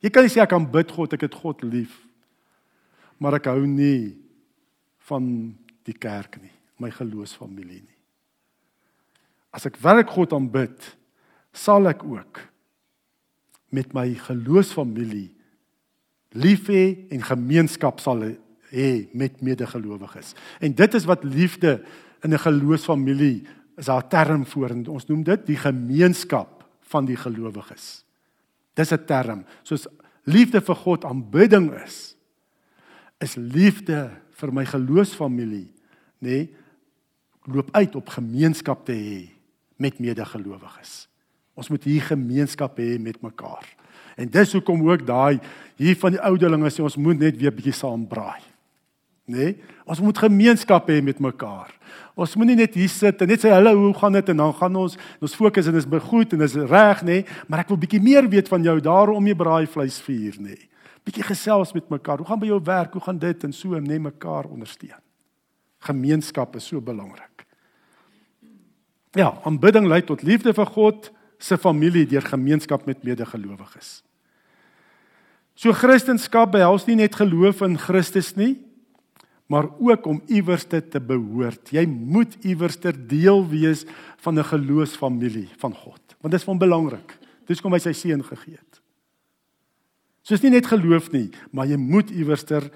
Jy 0.03 0.11
kan 0.11 0.27
nie 0.27 0.31
sê 0.33 0.41
ek 0.43 0.51
kan 0.51 0.65
bid 0.67 0.91
God, 0.91 1.15
ek 1.15 1.23
het 1.29 1.37
God 1.39 1.63
lief. 1.63 1.93
Maar 3.23 3.37
ek 3.39 3.47
hou 3.47 3.63
nie 3.63 4.17
van 5.07 5.29
die 5.87 5.95
kerk 5.95 6.35
nie, 6.41 6.51
my 6.83 6.91
geloofsfamilie 6.91 7.79
nie. 7.79 7.97
As 9.55 9.69
ek 9.69 9.79
werk 9.79 10.11
God 10.11 10.35
aanbid, 10.35 10.91
sal 11.53 11.87
ek 11.87 12.03
ook 12.03 12.41
met 13.73 13.93
my 13.93 14.13
geloofsfamilie 14.17 15.31
lief 16.33 16.67
hê 16.69 17.09
en 17.13 17.21
gemeenskap 17.25 18.01
sal 18.01 18.23
hê 18.73 18.89
met 19.13 19.41
medegelowiges. 19.41 20.33
En 20.59 20.73
dit 20.73 20.93
is 20.97 21.05
wat 21.05 21.23
liefde 21.23 21.83
in 22.23 22.33
'n 22.33 22.39
geloofsfamilie 22.39 23.45
is 23.77 23.87
'n 23.89 24.07
term 24.09 24.45
voor 24.45 24.69
en 24.69 24.87
ons 24.87 25.05
noem 25.05 25.23
dit 25.23 25.45
die 25.45 25.57
gemeenskap 25.57 26.65
van 26.81 27.05
die 27.05 27.17
gelowiges. 27.17 28.05
Dis 28.73 28.91
'n 28.91 29.05
term. 29.05 29.45
Soos 29.63 29.87
liefde 30.23 30.61
vir 30.61 30.75
God 30.75 31.05
aanbidding 31.05 31.71
is, 31.83 32.15
is 33.19 33.35
liefde 33.35 34.11
vir 34.31 34.53
my 34.53 34.65
geloofsfamilie, 34.65 35.73
nê, 36.19 36.29
nee, 36.29 36.55
loop 37.43 37.69
uit 37.71 37.95
op 37.95 38.09
gemeenskap 38.09 38.85
te 38.85 38.93
hê 38.93 39.29
met 39.75 39.99
medegelowiges. 39.99 41.07
Ons 41.53 41.69
moet 41.69 41.83
hier 41.85 42.01
gemeenskap 42.01 42.79
hê 42.81 42.95
met 43.01 43.19
mekaar. 43.21 43.67
En 44.17 44.29
dis 44.29 44.53
hoekom 44.53 44.81
ook 44.89 45.05
daai 45.05 45.39
hier 45.79 45.97
van 46.01 46.15
die 46.15 46.21
ouderlinge 46.21 46.71
sê 46.73 46.83
ons 46.85 46.97
moet 46.97 47.19
net 47.19 47.37
weer 47.37 47.53
bietjie 47.53 47.75
saam 47.75 48.05
braai. 48.09 48.41
Nê? 49.25 49.37
Nee? 49.37 49.55
Ons 49.87 50.01
moet 50.03 50.17
gemeenskap 50.17 50.89
hê 50.91 50.99
met 51.03 51.19
mekaar. 51.23 51.71
Ons 52.15 52.35
moenie 52.35 52.57
net 52.59 52.75
hier 52.77 52.91
sit 52.91 53.21
en 53.23 53.29
net 53.29 53.41
sê 53.41 53.53
hallo, 53.53 53.73
hoe 53.79 53.93
gaan 53.97 54.17
dit 54.17 54.29
en 54.33 54.41
dan 54.43 54.53
gaan 54.57 54.75
ons 54.83 54.97
ons 55.23 55.35
fokus 55.37 55.69
en 55.69 55.79
is 55.79 55.87
goed 56.09 56.33
en 56.33 56.41
is 56.41 56.55
reg 56.55 57.01
nê, 57.03 57.21
nee? 57.23 57.25
maar 57.47 57.63
ek 57.63 57.71
wil 57.71 57.79
bietjie 57.81 58.01
meer 58.03 58.27
weet 58.29 58.51
van 58.51 58.63
jou 58.63 58.77
daarom 58.83 59.27
jy 59.27 59.35
braai 59.35 59.65
vleis 59.67 59.99
vir 60.01 60.37
nê. 60.39 60.53
Nee? 60.53 60.69
Bietjie 61.03 61.23
gesels 61.27 61.73
met 61.75 61.89
mekaar. 61.91 62.21
Hoe 62.21 62.27
gaan 62.27 62.39
by 62.39 62.47
jou 62.47 62.59
werk? 62.63 62.93
Hoe 62.95 63.03
gaan 63.03 63.19
dit 63.19 63.43
en 63.43 63.51
so 63.51 63.79
nê 63.79 63.99
mekaar 63.99 64.47
ondersteun. 64.47 65.01
Gemeenskap 65.83 66.55
is 66.55 66.67
so 66.67 66.79
belangrik. 66.79 67.43
Ja, 69.13 69.33
aanbidding 69.43 69.85
lei 69.85 70.01
tot 70.01 70.23
liefde 70.23 70.53
vir 70.55 70.69
God 70.73 71.11
se 71.43 71.57
familie 71.59 72.05
deur 72.07 72.23
gemeenskap 72.23 72.85
met 72.87 73.03
medegelowiges. 73.03 74.01
So 75.59 75.73
Christendom 75.75 76.51
behels 76.51 76.85
nie 76.87 76.95
net 77.03 77.15
geloof 77.19 77.61
in 77.67 77.75
Christus 77.77 78.33
nie, 78.39 78.55
maar 79.51 79.67
ook 79.77 80.07
om 80.07 80.21
iewers 80.31 80.63
te, 80.65 80.79
te 80.81 81.01
behoort. 81.03 81.73
Jy 81.75 81.83
moet 81.85 82.37
iewers 82.47 82.79
ter 82.79 82.95
deel 82.95 83.43
wees 83.51 83.83
van 84.23 84.39
'n 84.39 84.43
geloofsfamilie 84.43 85.49
van 85.59 85.75
God, 85.75 86.01
want 86.21 86.31
dit 86.31 86.39
is 86.39 86.47
van 86.47 86.57
belangrik. 86.57 87.17
Dis 87.45 87.61
kom 87.61 87.73
hy 87.73 87.79
sy 87.79 87.93
seun 87.93 88.23
gegee 88.23 88.55
het. 88.55 88.81
So 90.23 90.33
is 90.33 90.41
nie 90.41 90.51
net 90.51 90.65
geloof 90.65 91.11
nie, 91.11 91.29
maar 91.51 91.67
jy 91.67 91.77
moet 91.77 92.09
iewers 92.09 92.43
ter 92.43 92.71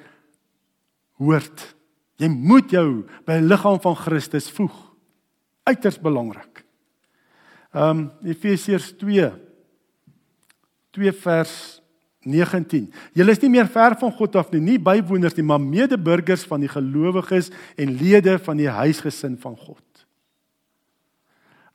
hoort. 1.18 1.76
Jy 2.18 2.28
moet 2.28 2.70
jou 2.72 3.06
by 3.26 3.40
die 3.40 3.48
liggaam 3.48 3.80
van 3.80 3.96
Christus 3.96 4.52
voeg. 4.52 4.76
Uiters 5.64 6.00
belangrik. 6.00 6.57
Um 7.74 8.08
Efesiërs 8.24 8.94
2 8.98 9.32
2 10.98 11.14
vers 11.14 11.82
19. 12.28 12.88
Julle 13.16 13.34
is 13.36 13.42
nie 13.44 13.52
meer 13.54 13.68
ver 13.72 13.96
van 14.00 14.12
God 14.18 14.36
af 14.40 14.50
nie, 14.52 14.62
nie 14.64 14.78
bywoners 14.82 15.36
nie, 15.38 15.46
maar 15.46 15.62
medeburgers 15.62 16.44
van 16.50 16.64
die 16.64 16.72
gelowiges 16.72 17.52
en 17.80 17.94
lede 18.00 18.36
van 18.44 18.60
die 18.60 18.70
huisgesin 18.72 19.38
van 19.40 19.56
God. 19.56 19.84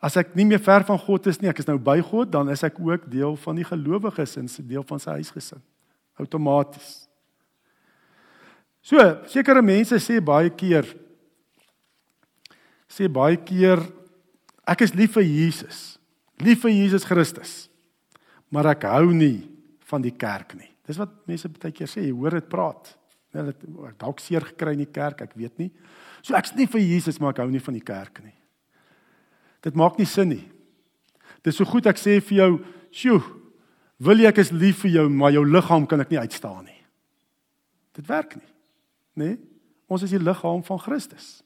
As 0.03 0.19
ek 0.19 0.35
nie 0.35 0.45
meer 0.49 0.61
ver 0.61 0.83
van 0.85 0.99
God 0.99 1.29
is 1.31 1.39
nie, 1.41 1.49
ek 1.53 1.63
is 1.63 1.69
nou 1.69 1.79
by 1.79 2.01
God, 2.03 2.33
dan 2.35 2.51
is 2.53 2.65
ek 2.67 2.81
ook 2.83 3.07
deel 3.11 3.37
van 3.45 3.61
die 3.61 3.67
gelowiges 3.67 4.35
en 4.41 4.51
deel 4.67 4.85
van 4.89 5.01
sy 5.01 5.15
huisgesin. 5.21 5.63
Outomaties. 6.21 7.05
So, 8.83 8.99
sekere 9.31 9.63
mense 9.63 9.97
sê 10.03 10.19
baie 10.19 10.51
keer 10.51 10.89
sê 12.93 13.07
baie 13.09 13.39
keer 13.41 13.81
ek 14.69 14.85
is 14.87 14.95
lief 14.95 15.17
vir 15.17 15.27
Jesus. 15.27 15.99
Lief 16.43 16.63
vir 16.65 16.75
Jesus 16.75 17.07
Christus. 17.07 17.53
Maar 18.53 18.73
ek 18.75 18.87
hou 18.91 19.13
nie 19.15 19.49
van 19.91 20.05
die 20.05 20.15
kerk 20.15 20.55
nie. 20.59 20.71
Dis 20.87 20.99
wat 21.01 21.13
mense 21.31 21.49
baie 21.53 21.75
keer 21.75 21.91
sê, 21.91 22.03
jy 22.05 22.15
hoor 22.15 22.39
dit 22.39 22.49
praat. 22.51 22.93
Hulle 23.33 23.55
het 23.55 23.99
dalk 24.01 24.21
seer 24.21 24.45
gekry 24.45 24.75
in 24.77 24.85
die 24.85 24.93
kerk, 24.93 25.23
ek 25.25 25.37
weet 25.39 25.61
nie. 25.63 25.71
So 26.23 26.37
ek's 26.37 26.55
nie 26.57 26.69
vir 26.71 26.83
Jesus, 26.83 27.19
maar 27.21 27.33
ek 27.33 27.43
hou 27.45 27.51
nie 27.51 27.63
van 27.63 27.77
die 27.79 27.85
kerk 27.87 28.21
nie. 28.25 28.35
Dit 29.63 29.79
maak 29.79 29.99
nie 29.99 30.09
sin 30.09 30.33
nie. 30.35 30.45
Dis 31.43 31.57
so 31.59 31.67
goed 31.67 31.87
ek 31.87 31.99
sê 31.99 32.21
vir 32.21 32.39
jou, 32.39 32.65
"Sjoe, 32.91 33.23
wil 33.99 34.19
jy 34.19 34.27
ek 34.27 34.39
is 34.39 34.53
lief 34.53 34.83
vir 34.83 34.91
jou, 34.91 35.09
maar 35.09 35.33
jou 35.33 35.45
liggaam 35.45 35.87
kan 35.89 36.01
ek 36.01 36.11
nie 36.11 36.19
uitstaan 36.19 36.65
nie." 36.65 36.83
Dit 37.95 38.07
werk 38.07 38.37
nie. 38.37 38.53
Nê? 39.17 39.25
Nee? 39.29 39.39
Ons 39.89 40.03
is 40.03 40.11
die 40.11 40.19
liggaam 40.19 40.63
van 40.65 40.79
Christus. 40.79 41.43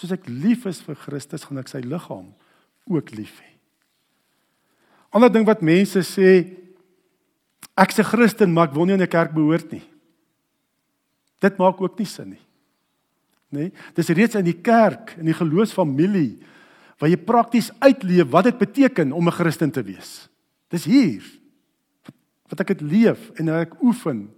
Soos 0.00 0.14
ek 0.16 0.24
lief 0.32 0.64
is 0.64 0.80
vir 0.80 0.96
Christus, 0.96 1.44
gaan 1.44 1.60
ek 1.60 1.68
sy 1.68 1.82
liggaam 1.84 2.30
ook 2.88 3.12
lief 3.12 3.34
hê. 3.42 3.50
Ander 5.12 5.28
ding 5.28 5.44
wat 5.44 5.60
mense 5.66 6.00
sê, 6.08 6.56
Ek's 7.80 7.98
'n 7.98 8.04
Christen, 8.04 8.52
maar 8.52 8.68
ek 8.68 8.74
wil 8.74 8.86
nie 8.86 8.94
in 8.94 9.02
'n 9.02 9.08
kerk 9.08 9.32
behoort 9.32 9.72
nie. 9.72 9.84
Dit 11.40 11.56
maak 11.56 11.80
ook 11.80 11.98
nie 11.98 12.06
sin 12.06 12.30
nie. 12.30 12.44
Nê? 13.52 13.58
Nee? 13.58 13.72
Dis 13.94 14.08
reeds 14.08 14.34
in 14.34 14.44
die 14.44 14.60
kerk, 14.60 15.16
in 15.18 15.24
die 15.24 15.34
geloofsfamilie 15.34 16.38
waar 16.98 17.08
jy 17.08 17.16
prakties 17.16 17.70
uitleef 17.80 18.28
wat 18.30 18.44
dit 18.44 18.58
beteken 18.58 19.12
om 19.12 19.26
'n 19.26 19.32
Christen 19.32 19.70
te 19.70 19.82
wees. 19.82 20.28
Dis 20.68 20.84
hier 20.84 21.22
wat 22.48 22.60
ek 22.60 22.66
dit 22.66 22.80
leef 22.80 23.30
en 23.38 23.48
ek 23.48 23.82
oefen 23.82 24.30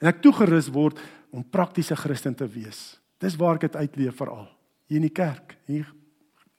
en 0.00 0.08
ek 0.08 0.20
toegerus 0.22 0.68
word 0.68 0.98
om 1.30 1.44
praktiese 1.44 1.96
Christen 1.96 2.34
te 2.34 2.46
wees. 2.46 3.00
Dis 3.18 3.36
waar 3.36 3.54
ek 3.54 3.60
dit 3.60 3.76
uitleef 3.76 4.16
veral 4.16 4.48
hier 4.92 5.00
in 5.00 5.08
die 5.08 5.14
kerk, 5.14 5.56
hier 5.70 5.88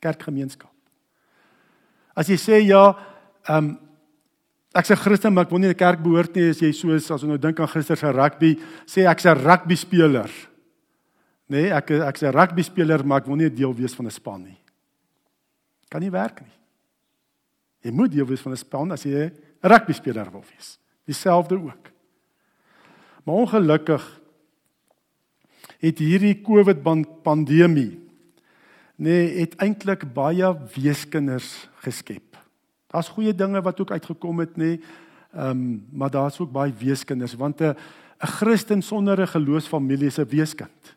kerkgemeenskap. 0.02 0.72
As 2.18 2.30
jy 2.30 2.38
sê 2.42 2.62
ja, 2.66 2.92
ehm 3.48 3.58
um, 3.58 3.74
Ek's 4.74 4.90
'n 4.90 4.98
Christen, 4.98 5.34
maar 5.34 5.46
ek 5.46 5.52
wil 5.52 5.60
nie 5.60 5.70
in 5.70 5.76
'n 5.76 5.78
kerk 5.78 6.02
behoort 6.02 6.34
nie 6.36 6.50
as 6.50 6.58
jy 6.60 6.72
so 6.74 6.90
is 6.90 7.06
as 7.12 7.22
ons 7.22 7.30
nou 7.30 7.38
dink 7.38 7.60
aan 7.60 7.70
gister 7.70 7.96
se 7.96 8.10
rugby, 8.10 8.58
sê 8.88 9.06
ek's 9.06 9.26
'n 9.26 9.38
rugby 9.38 9.76
speler. 9.76 10.32
Nee, 11.48 11.70
ek 11.70 11.92
ek's 11.92 12.24
'n 12.24 12.34
rugby 12.34 12.64
speler, 12.64 13.06
maar 13.06 13.22
ek 13.22 13.28
wil 13.28 13.36
nie 13.36 13.50
deel 13.50 13.72
wees 13.76 13.94
van 13.94 14.08
'n 14.08 14.12
span 14.12 14.44
nie. 14.44 14.58
Kan 15.92 16.02
nie 16.02 16.10
werk 16.10 16.42
nie. 16.42 16.58
Jy 17.84 17.92
moet 17.92 18.12
deel 18.12 18.26
wees 18.26 18.42
van 18.42 18.54
'n 18.54 18.58
span 18.58 18.92
as 18.92 19.04
jy 19.04 19.30
'n 19.30 19.32
rugby 19.62 19.94
speler 19.94 20.32
wil 20.32 20.44
wees. 20.50 20.80
Dieselfde 21.06 21.56
ook. 21.56 21.92
Maar 23.26 23.36
ongelukkig 23.36 24.22
het 25.80 26.00
hierdie 26.00 26.42
COVID 26.42 26.82
pandemie 27.24 28.03
nee, 28.96 29.40
het 29.40 29.56
eintlik 29.56 30.14
baie 30.14 30.58
weeskinders 30.76 31.70
geskep. 31.86 32.38
Daar's 32.88 33.10
goeie 33.10 33.36
dinge 33.36 33.62
wat 33.62 33.82
ook 33.82 33.92
uitgekom 33.92 34.40
het 34.40 34.58
nê. 34.58 34.78
Ehm 35.34 35.50
um, 35.50 35.86
maar 35.92 36.10
daar's 36.10 36.40
ook 36.40 36.52
baie 36.52 36.74
weeskinders 36.78 37.34
want 37.34 37.62
'n 37.62 37.76
'n 38.24 38.28
Christen 38.28 38.82
sonder 38.82 39.20
'n 39.20 39.28
geloofsfamilie 39.28 40.08
is 40.08 40.20
'n 40.20 40.28
weeskind. 40.30 40.96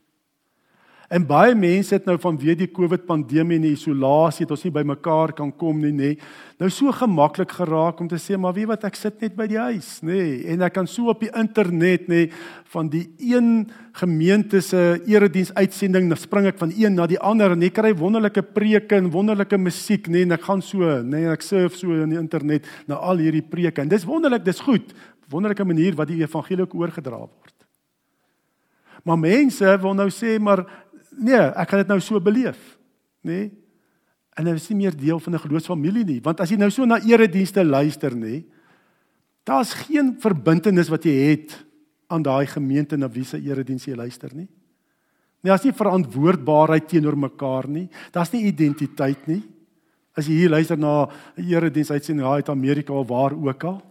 En 1.07 1.23
baie 1.23 1.55
mense 1.55 1.95
het 1.95 2.07
nou 2.09 2.17
vanweë 2.19 2.57
die 2.59 2.71
COVID 2.75 3.05
pandemie 3.07 3.61
en 3.61 3.67
die 3.69 3.77
isolasie 3.77 4.43
het 4.43 4.53
ons 4.57 4.65
nie 4.67 4.73
by 4.75 4.83
mekaar 4.91 5.30
kan 5.39 5.52
kom 5.54 5.78
nie, 5.78 5.93
nê. 5.95 6.11
Nou 6.59 6.71
so 6.73 6.91
gemaklik 6.91 7.52
geraak 7.54 8.00
om 8.02 8.09
te 8.11 8.19
sê 8.19 8.39
maar 8.41 8.57
weet 8.57 8.73
wat 8.73 8.87
ek 8.89 8.99
sit 8.99 9.23
net 9.23 9.37
by 9.39 9.47
die 9.50 9.61
huis, 9.61 10.00
nê. 10.07 10.43
En 10.50 10.67
ek 10.67 10.75
kan 10.75 10.91
so 10.91 11.13
op 11.13 11.23
die 11.23 11.30
internet 11.30 12.11
nê 12.11 12.25
van 12.75 12.91
die 12.91 13.04
een 13.23 13.69
gemeente 13.97 14.61
se 14.65 14.83
erediens 15.07 15.54
uitsending, 15.54 16.11
dan 16.11 16.19
spring 16.19 16.50
ek 16.50 16.59
van 16.59 16.75
een 16.75 16.99
na 16.99 17.07
die 17.07 17.21
ander 17.23 17.54
en 17.54 17.63
ek 17.63 17.78
kry 17.78 17.95
wonderlike 17.97 18.43
preke 18.57 18.99
en 18.99 19.13
wonderlike 19.15 19.61
musiek, 19.63 20.11
nê. 20.11 20.26
En 20.26 20.35
ek 20.35 20.49
gaan 20.49 20.65
so, 20.65 20.91
nê, 21.07 21.23
ek 21.30 21.47
surf 21.47 21.78
so 21.78 21.95
in 22.02 22.17
die 22.17 22.23
internet 22.23 22.67
na 22.91 22.99
al 22.99 23.23
hierdie 23.23 23.47
preke. 23.47 23.85
En 23.85 23.95
dis 23.95 24.09
wonderlik, 24.09 24.43
dis 24.49 24.65
goed. 24.67 24.91
Wonderlike 25.30 25.67
manier 25.67 25.95
wat 25.99 26.11
die 26.11 26.25
evangelie 26.25 26.67
oorgedra 26.67 27.23
word. 27.23 27.57
Maar 29.07 29.19
mense 29.23 29.76
wil 29.78 29.95
nou 29.95 30.09
sê 30.11 30.35
maar 30.43 30.65
nee, 31.19 31.39
ek 31.39 31.69
gaan 31.69 31.83
dit 31.85 31.89
nou 31.89 32.00
so 32.00 32.21
beleef, 32.21 32.79
nê? 33.23 33.33
Nee? 33.33 33.52
En 34.37 34.45
hulle 34.45 34.61
is 34.61 34.69
nie 34.69 34.83
meer 34.83 34.97
deel 34.97 35.19
van 35.19 35.35
'n 35.35 35.39
geloofsfamilie 35.39 36.05
nie, 36.05 36.21
want 36.21 36.41
as 36.41 36.50
jy 36.50 36.57
nou 36.57 36.71
so 36.71 36.85
na 36.85 36.99
eredienste 37.00 37.65
luister, 37.65 38.13
nê, 38.15 38.45
daar's 39.45 39.73
geen 39.73 40.17
verbintenis 40.21 40.89
wat 40.89 41.05
jy 41.05 41.15
het 41.31 41.65
aan 42.09 42.23
daai 42.23 42.47
gemeente 42.47 42.97
na 42.97 43.09
wie 43.09 43.25
se 43.25 43.39
erediens 43.39 43.87
jy 43.87 43.95
luister 43.95 44.35
nie. 44.35 44.49
Nee, 45.43 45.50
daar's 45.52 45.65
nie 45.65 45.73
verantwoordbaarheid 45.73 46.89
teenoor 46.89 47.17
mekaar 47.17 47.69
nie. 47.69 47.89
Daar's 48.13 48.33
nie 48.33 48.49
identiteit 48.49 49.26
nie. 49.26 49.43
As 50.17 50.26
jy 50.26 50.33
hier 50.41 50.50
luister 50.50 50.79
na 50.79 51.07
'n 51.37 51.45
erediens 51.45 51.91
uitsien 51.91 52.19
ja, 52.19 52.33
uit 52.33 52.49
Amerika 52.49 52.93
of 52.93 53.09
waar 53.09 53.33
ook 53.33 53.65
al. 53.65 53.83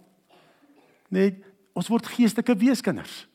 Nee, 1.10 1.36
ons 1.74 1.88
word 1.88 2.08
geestelike 2.08 2.56
weeskinders. 2.56 3.28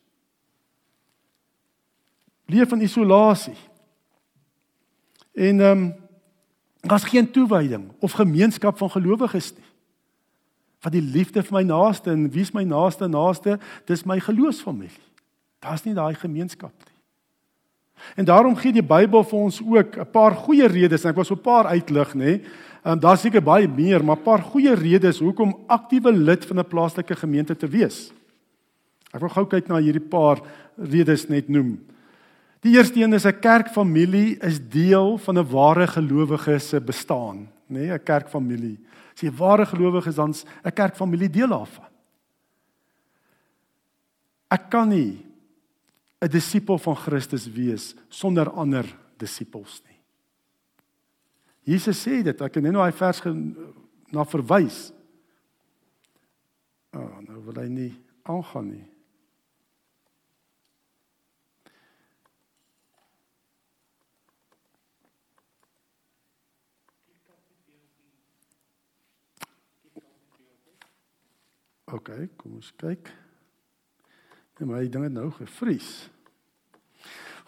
Leef 2.47 2.73
in 2.73 2.81
isolasie. 2.81 3.57
En 5.33 5.61
ehm 5.61 5.79
um, 5.79 5.95
daar's 6.81 7.05
geen 7.05 7.31
toewyding 7.31 7.93
of 7.99 8.13
gemeenskap 8.13 8.79
van 8.79 8.91
gelowiges 8.91 9.53
nie. 9.53 9.69
Wat 10.81 10.93
die 10.93 11.03
liefde 11.03 11.43
vir 11.43 11.59
my 11.59 11.63
naaste 11.63 12.11
en 12.11 12.31
wie 12.31 12.41
is 12.41 12.55
my 12.57 12.63
naaste 12.65 13.09
naaste? 13.09 13.59
Dis 13.85 14.05
my 14.05 14.21
geloofsfamilie. 14.21 15.09
Daar's 15.61 15.85
nie 15.85 15.95
daai 15.95 16.15
gemeenskap 16.15 16.73
nie. 16.73 16.97
En 18.17 18.25
daarom 18.25 18.57
gee 18.57 18.73
die 18.73 18.85
Bybel 18.85 19.25
vir 19.25 19.39
ons 19.39 19.61
ook 19.61 19.99
'n 19.99 20.11
paar 20.11 20.35
goeie 20.35 20.67
redes 20.67 21.05
en 21.05 21.11
ek 21.11 21.17
wil 21.17 21.25
so 21.25 21.35
'n 21.35 21.41
paar 21.41 21.67
uitlig, 21.67 22.15
nê. 22.15 22.41
Ehm 22.83 22.93
um, 22.93 23.01
daar's 23.01 23.21
seker 23.21 23.43
baie 23.43 23.69
meer, 23.69 24.05
maar 24.05 24.17
'n 24.17 24.23
paar 24.23 24.43
goeie 24.43 24.75
redes 24.75 25.19
hoekom 25.19 25.57
aktiewe 25.67 26.13
lid 26.13 26.45
van 26.45 26.59
'n 26.59 26.69
plaaslike 26.69 27.17
gemeente 27.17 27.57
te 27.57 27.69
wees. 27.69 28.13
Ek 29.13 29.21
wil 29.21 29.29
gou 29.29 29.47
kyk 29.47 29.69
na 29.69 29.77
hierdie 29.77 30.09
paar 30.09 30.41
redes 30.77 31.29
net 31.29 31.49
noem. 31.49 31.79
Die 32.61 32.77
eerste 32.77 33.01
een 33.01 33.13
is 33.13 33.25
'n 33.25 33.41
kerkfamilie 33.41 34.37
is 34.39 34.61
deel 34.61 35.19
van 35.19 35.39
'n 35.39 35.51
ware 35.51 35.87
gelowige 35.87 36.59
se 36.59 36.81
bestaan, 36.81 37.49
nê, 37.67 37.79
nee, 37.89 37.93
'n 37.93 38.03
kerkfamilie. 38.03 38.79
As 39.15 39.21
jy 39.21 39.31
ware 39.31 39.67
gelowige 39.67 40.09
is, 40.09 40.15
dan's 40.15 40.45
'n 40.65 40.73
kerkfamilie 40.73 41.31
deel 41.31 41.49
daarvan. 41.49 41.89
Ek 44.49 44.71
kan 44.71 44.89
nie 44.89 45.25
'n 46.21 46.29
disipel 46.29 46.79
van 46.79 46.97
Christus 46.97 47.47
wees 47.47 47.95
sonder 48.09 48.51
ander 48.51 48.85
disippels 49.17 49.83
nie. 49.87 49.99
Jesus 51.63 52.07
sê 52.07 52.23
dit, 52.23 52.41
ek 52.41 52.53
kan 52.53 52.63
net 52.63 52.73
nou 52.73 52.83
daai 52.83 52.97
vers 52.97 53.23
na 54.11 54.25
verwys. 54.25 54.93
Ah, 56.91 57.01
oh, 57.01 57.21
nou 57.29 57.45
wil 57.45 57.63
hy 57.63 57.69
nie 57.69 57.93
aangaan 58.23 58.69
nie. 58.69 58.87
OK, 71.93 72.11
kom 72.37 72.55
ons 72.59 72.73
kyk. 72.79 73.11
Nee, 74.59 74.69
maar 74.69 74.85
die 74.85 74.93
ding 74.93 75.07
het 75.07 75.15
nou 75.15 75.31
gevries. 75.33 75.89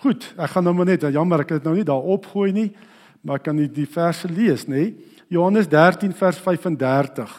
Goed, 0.03 0.25
ek 0.35 0.55
gaan 0.55 0.65
nou 0.67 0.75
maar 0.75 0.89
net, 0.89 1.05
jammer 1.15 1.45
ek 1.45 1.55
het 1.55 1.63
dit 1.63 1.69
nou 1.69 1.77
nie 1.77 1.87
daar 1.87 2.09
opgooi 2.15 2.51
nie, 2.57 2.71
maar 3.23 3.39
ek 3.39 3.47
kan 3.51 3.57
nie 3.59 3.69
die 3.71 3.87
verse 3.87 4.27
lees 4.27 4.65
nê. 4.67 4.91
Johannes 5.31 5.69
13 5.71 6.15
vers 6.17 6.41
35. 6.43 7.37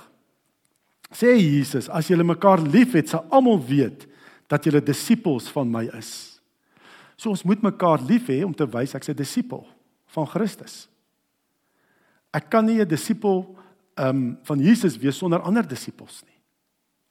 Sê 1.13 1.33
Jesus, 1.35 1.89
as 1.91 2.07
julle 2.09 2.25
mekaar 2.25 2.63
liefhet, 2.63 3.11
sal 3.11 3.25
almal 3.33 3.59
weet 3.67 4.07
dat 4.49 4.63
julle 4.65 4.81
disippels 4.83 5.49
van 5.53 5.69
my 5.69 5.83
is. 5.97 6.39
So 7.17 7.33
ons 7.33 7.43
moet 7.47 7.61
mekaar 7.63 8.01
lief 8.07 8.29
hê 8.31 8.41
om 8.45 8.53
te 8.55 8.65
wys 8.69 8.95
ek's 8.95 9.09
'n 9.09 9.15
disipel 9.15 9.65
van 10.15 10.27
Christus. 10.27 10.87
Ek 12.33 12.49
kan 12.49 12.65
nie 12.65 12.81
'n 12.81 12.87
disipel 12.87 13.55
ehm 13.95 14.09
um, 14.09 14.37
van 14.43 14.59
Jesus 14.59 14.97
wees 14.97 15.17
sonder 15.17 15.41
ander 15.41 15.67
disippels 15.67 16.23
nie. 16.25 16.32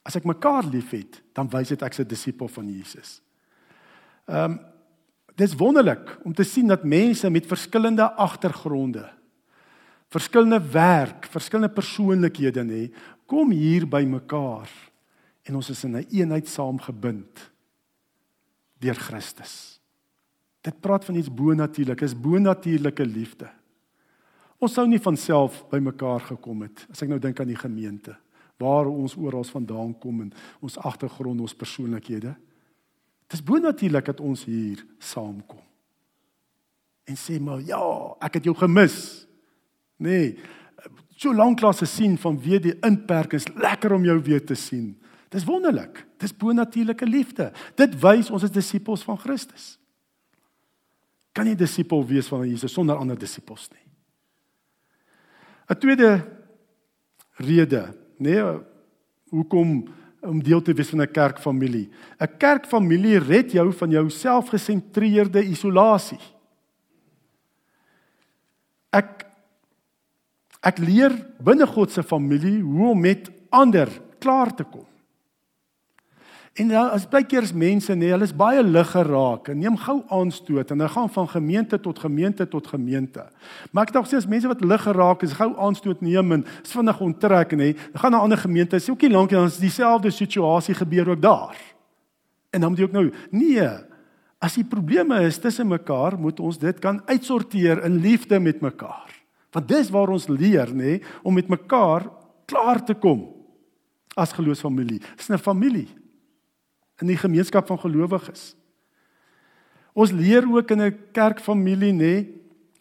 As 0.03 0.17
ek 0.19 0.27
mekaar 0.27 0.67
liefhet, 0.67 1.21
dan 1.33 1.51
wys 1.53 1.69
dit 1.69 1.83
ek's 1.83 2.01
'n 2.01 2.09
disipel 2.09 2.49
van 2.49 2.67
Jesus. 2.69 3.21
Ehm 4.27 4.51
um, 4.51 4.61
dis 5.35 5.57
wonderlik 5.57 6.19
om 6.25 6.35
te 6.35 6.45
sien 6.45 6.67
dat 6.67 6.85
mense 6.85 7.31
met 7.31 7.47
verskillende 7.47 8.05
agtergronde, 8.21 9.09
verskillende 10.13 10.61
werk, 10.61 11.25
verskillende 11.25 11.73
persoonlikhede 11.73 12.65
nê, 12.65 12.93
kom 13.27 13.51
hier 13.51 13.87
by 13.89 14.05
mekaar 14.05 14.69
en 15.43 15.57
ons 15.57 15.71
is 15.71 15.85
in 15.85 15.91
'n 15.91 15.97
een 15.97 16.07
eenheid 16.11 16.49
saamgebind 16.49 17.51
deur 18.79 18.95
Christus. 18.95 19.81
Dit 20.61 20.81
praat 20.81 21.05
van 21.05 21.15
iets 21.15 21.33
bo-natuurlik, 21.33 22.01
is 22.01 22.21
bo-natuurlike 22.21 23.07
liefde. 23.07 23.49
Ons 24.59 24.75
sou 24.75 24.87
nie 24.87 25.01
van 25.01 25.17
self 25.17 25.65
by 25.71 25.79
mekaar 25.79 26.21
gekom 26.21 26.63
het 26.63 26.87
as 26.91 27.03
ek 27.03 27.09
nou 27.09 27.19
dink 27.19 27.41
aan 27.41 27.51
die 27.51 27.59
gemeente 27.59 28.17
waar 28.61 28.87
ons 28.87 29.17
oral 29.17 29.45
vandaan 29.45 29.99
kom 29.99 30.21
en 30.21 30.33
ons 30.61 30.79
agtergrond, 30.79 31.41
ons 31.41 31.55
persoonlikhede. 31.55 32.35
Dit 33.27 33.39
is 33.39 33.45
bo-natuurlik 33.45 34.05
dat 34.05 34.21
ons 34.21 34.45
hier 34.45 34.85
saamkom. 34.99 35.63
En 37.09 37.19
sê 37.19 37.41
maar 37.41 37.61
ja, 37.67 37.83
ek 38.23 38.39
het 38.39 38.45
jou 38.45 38.55
gemis. 38.57 39.27
Nee, 40.03 40.37
so 41.17 41.35
lank 41.35 41.61
lank 41.61 41.77
se 41.79 41.87
sien 41.87 42.19
van 42.19 42.39
wie 42.43 42.61
die 42.61 42.75
inperkings 42.87 43.49
lekker 43.55 43.95
om 43.97 44.05
jou 44.05 44.19
weer 44.23 44.43
te 44.45 44.55
sien. 44.59 44.93
Dis 45.33 45.47
wonderlik. 45.49 46.03
Dis 46.21 46.35
bo-natuurlike 46.37 47.07
liefde. 47.09 47.53
Dit 47.79 47.95
wys 48.03 48.31
ons 48.31 48.45
is 48.45 48.53
disippels 48.53 49.05
van 49.07 49.19
Christus. 49.19 49.77
Kan 51.33 51.49
jy 51.49 51.57
disipel 51.57 52.05
wees 52.05 52.29
van 52.29 52.45
Jesus 52.45 52.75
sonder 52.77 52.99
ander 53.01 53.17
disippels 53.19 53.71
nie? 53.73 53.81
'n 55.71 55.79
Tweede 55.81 56.11
rede, 57.41 57.95
nee, 58.23 58.45
hoekom 59.33 59.83
om 60.23 60.43
deel 60.43 60.63
te 60.63 60.75
wees 60.75 60.91
van 60.91 61.03
'n 61.03 61.11
kerkfamilie? 61.11 61.91
'n 62.21 62.37
Kerkfamilie 62.39 63.19
red 63.19 63.53
jou 63.53 63.73
van 63.73 63.91
jou 63.91 64.11
selfgesentreerde 64.11 65.43
isolasie. 65.45 66.21
Ek 68.93 69.27
ek 70.63 70.79
leer 70.79 71.11
binne 71.41 71.67
God 71.67 71.91
se 71.91 72.03
familie 72.03 72.63
hoe 72.63 72.91
om 72.91 73.01
met 73.01 73.31
ander 73.51 73.89
klaar 74.19 74.55
te 74.55 74.65
kom. 74.65 74.87
En 76.53 76.69
dan 76.69 76.91
as 76.93 77.07
baie 77.09 77.25
keer 77.25 77.47
is 77.47 77.55
mense 77.57 77.95
nê, 77.97 78.11
hulle 78.13 78.27
is 78.29 78.35
baie 78.37 78.61
lig 78.61 78.91
geraak 78.93 79.49
en 79.49 79.57
neem 79.57 79.77
gou 79.81 80.03
aanstoot 80.13 80.69
en 80.75 80.83
hulle 80.83 80.93
gaan 80.93 81.09
van 81.15 81.29
gemeente 81.33 81.79
tot 81.81 82.01
gemeente 82.03 82.45
tot 82.49 82.67
gemeente. 82.69 83.23
Maar 83.73 83.89
ek 83.89 83.95
dink 83.95 84.11
sê 84.11 84.19
as 84.21 84.29
mense 84.29 84.51
wat 84.51 84.61
lig 84.61 84.83
geraak 84.85 85.25
is, 85.25 85.33
gou 85.39 85.49
aanstoot 85.57 86.03
neem 86.05 86.37
en 86.37 86.43
is 86.61 86.75
vinnig 86.77 87.01
onttrek 87.01 87.55
nê, 87.57 87.71
dan 87.95 88.03
gaan 88.03 88.13
na 88.13 88.21
ander 88.27 88.43
gemeente, 88.43 88.77
is 88.77 88.91
ook 88.93 89.01
nie 89.01 89.15
lank 89.15 89.33
dan 89.33 89.49
is 89.49 89.57
dieselfde 89.63 90.13
situasie 90.13 90.77
gebeur 90.77 91.15
ook 91.15 91.23
daar. 91.25 91.57
En 92.53 92.61
dan 92.61 92.75
moet 92.75 92.85
jy 92.85 92.91
ook 92.91 92.99
nou 92.99 93.07
nee, 93.33 93.71
as 94.45 94.61
die 94.61 94.67
probleme 94.69 95.23
is 95.25 95.41
tussen 95.41 95.73
mekaar, 95.73 96.19
moet 96.21 96.37
ons 96.37 96.61
dit 96.61 96.85
kan 96.85 97.01
uitsorteer 97.09 97.81
in 97.89 97.97
liefde 98.05 98.37
met 98.45 98.61
mekaar. 98.61 99.09
Want 99.57 99.73
dis 99.73 99.89
waar 99.95 100.13
ons 100.13 100.29
leer 100.29 100.69
nê, 100.77 100.99
om 101.25 101.33
met 101.33 101.49
mekaar 101.49 102.11
klaar 102.45 102.85
te 102.85 102.93
kom 102.93 103.25
as 104.13 104.37
geloofsfamilie. 104.37 105.01
Dis 105.17 105.33
'n 105.33 105.41
familie 105.41 106.02
in 107.01 107.07
die 107.07 107.17
gemeenskap 107.17 107.67
van 107.67 107.79
gelowiges. 107.79 108.53
Ons 109.93 110.13
leer 110.13 110.47
ook 110.49 110.71
in 110.71 110.81
'n 110.81 110.99
kerkfamilie 111.13 111.93
nê 111.93 112.27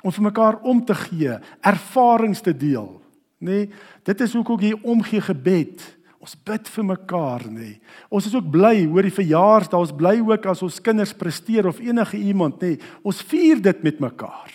om 0.04 0.12
vir 0.12 0.24
mekaar 0.24 0.62
om 0.62 0.86
te 0.86 0.96
gee, 0.96 1.40
ervarings 1.62 2.42
te 2.42 2.58
deel, 2.58 3.02
nê. 3.40 3.70
Dit 4.04 4.22
is 4.22 4.34
hoekom 4.34 4.60
hier 4.60 4.80
omgee 4.84 5.22
gebed. 5.22 5.82
Ons 6.22 6.36
bid 6.36 6.68
vir 6.70 6.86
mekaar 6.86 7.48
nê. 7.50 7.80
Ons 8.10 8.28
is 8.30 8.36
ook 8.36 8.52
bly 8.52 8.86
oor 8.86 9.02
die 9.02 9.14
verjaarsdag. 9.14 9.80
Ons 9.80 9.96
bly 9.98 10.20
ook 10.20 10.46
as 10.46 10.62
ons 10.62 10.82
kinders 10.82 11.14
presteer 11.14 11.68
of 11.68 11.80
enige 11.80 12.18
iemand 12.18 12.62
nê. 12.62 12.76
Ons 13.04 13.22
vier 13.22 13.62
dit 13.62 13.84
met 13.84 14.00
mekaar. 14.00 14.52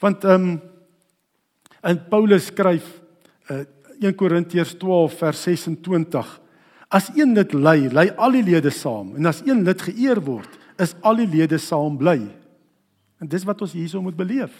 Want 0.00 0.24
ehm 0.24 0.48
um, 0.48 0.60
in 1.86 2.00
Paulus 2.08 2.46
skryf 2.46 2.86
uh, 3.50 3.62
1 4.00 4.14
Korintiërs 4.16 4.74
12 4.80 5.18
vers 5.20 5.42
26 5.42 6.40
As 6.88 7.10
een 7.14 7.34
lid 7.34 7.52
ly, 7.52 7.88
ly 7.90 8.06
al 8.16 8.38
die 8.38 8.44
lede 8.46 8.70
saam. 8.70 9.14
En 9.18 9.26
as 9.26 9.42
een 9.46 9.64
lid 9.66 9.82
geëer 9.82 10.20
word, 10.22 10.52
is 10.78 10.94
al 11.02 11.18
die 11.22 11.28
lede 11.28 11.58
saam 11.58 11.96
bly. 11.98 12.20
En 13.20 13.30
dis 13.30 13.44
wat 13.48 13.62
ons 13.64 13.74
hierso 13.74 14.02
moet 14.04 14.16
beleef. 14.16 14.54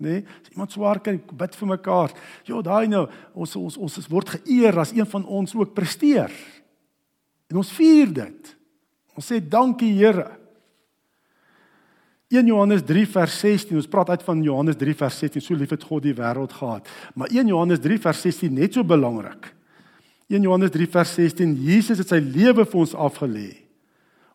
Nê? 0.00 0.20
Nee? 0.20 0.24
As 0.24 0.52
iemand 0.54 0.72
swaar 0.72 1.00
kry, 1.04 1.18
bid 1.18 1.56
vir 1.58 1.70
mekaar. 1.74 2.14
Ja, 2.48 2.60
daai 2.64 2.88
nou, 2.88 3.04
ons 3.36 3.56
ons 3.60 3.76
ons 3.76 3.98
word 4.12 4.36
geëer 4.38 4.78
as 4.80 4.94
een 4.96 5.08
van 5.08 5.26
ons 5.26 5.56
ook 5.58 5.74
presteer. 5.76 6.32
En 7.50 7.60
ons 7.60 7.72
vier 7.76 8.12
dit. 8.14 8.54
Ons 9.18 9.28
sê 9.32 9.40
dankie 9.42 9.92
Here. 9.98 10.28
1 12.30 12.46
Johannes 12.46 12.84
3 12.86 13.08
vers 13.10 13.36
16. 13.42 13.74
Ons 13.80 13.90
praat 13.90 14.12
uit 14.14 14.22
van 14.22 14.42
Johannes 14.46 14.76
3 14.78 14.94
vers 15.02 15.16
16. 15.18 15.42
So 15.42 15.58
lief 15.58 15.72
het 15.74 15.82
God 15.82 16.04
die 16.06 16.14
wêreld 16.14 16.52
gehad. 16.54 16.86
Maar 17.18 17.32
1 17.34 17.50
Johannes 17.50 17.82
3 17.82 17.98
vers 17.98 18.20
16 18.22 18.54
net 18.54 18.78
so 18.78 18.86
belangrik. 18.86 19.50
1 20.30 20.42
Johannes 20.46 20.70
3 20.70 20.86
vers 20.86 21.14
16 21.14 21.56
Jesus 21.58 21.98
het 21.98 22.12
sy 22.12 22.20
lewe 22.22 22.62
vir 22.62 22.78
ons 22.78 22.92
afgelê. 22.94 23.48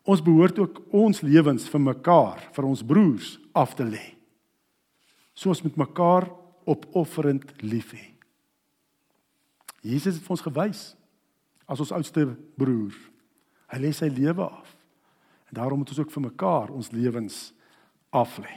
Ons 0.04 0.20
behoort 0.20 0.58
ook 0.60 0.82
ons 0.92 1.22
lewens 1.24 1.64
vir 1.72 1.80
mekaar, 1.80 2.42
vir 2.52 2.66
ons 2.68 2.82
broers 2.84 3.30
af 3.56 3.72
te 3.78 3.86
lê. 3.88 4.02
Soos 5.32 5.62
met 5.64 5.78
mekaar 5.80 6.28
opofferend 6.68 7.48
lief 7.64 7.94
hê. 7.96 8.04
Jesus 9.86 10.18
het 10.18 10.26
vir 10.26 10.36
ons 10.36 10.44
gewys 10.44 10.82
as 11.64 11.80
ons 11.80 11.94
oudste 11.96 12.26
broer. 12.60 12.92
Hy 13.72 13.80
lê 13.80 13.94
sy 13.96 14.10
lewe 14.12 14.44
af. 14.44 14.68
En 15.48 15.56
daarom 15.62 15.80
moet 15.80 15.94
ons 15.94 16.02
ook 16.04 16.12
vir 16.12 16.26
mekaar 16.28 16.74
ons 16.76 16.92
lewens 16.92 17.54
af 18.12 18.36
lê. 18.36 18.52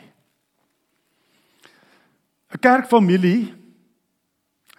'n 2.52 2.60
Kerkfamilie 2.60 3.54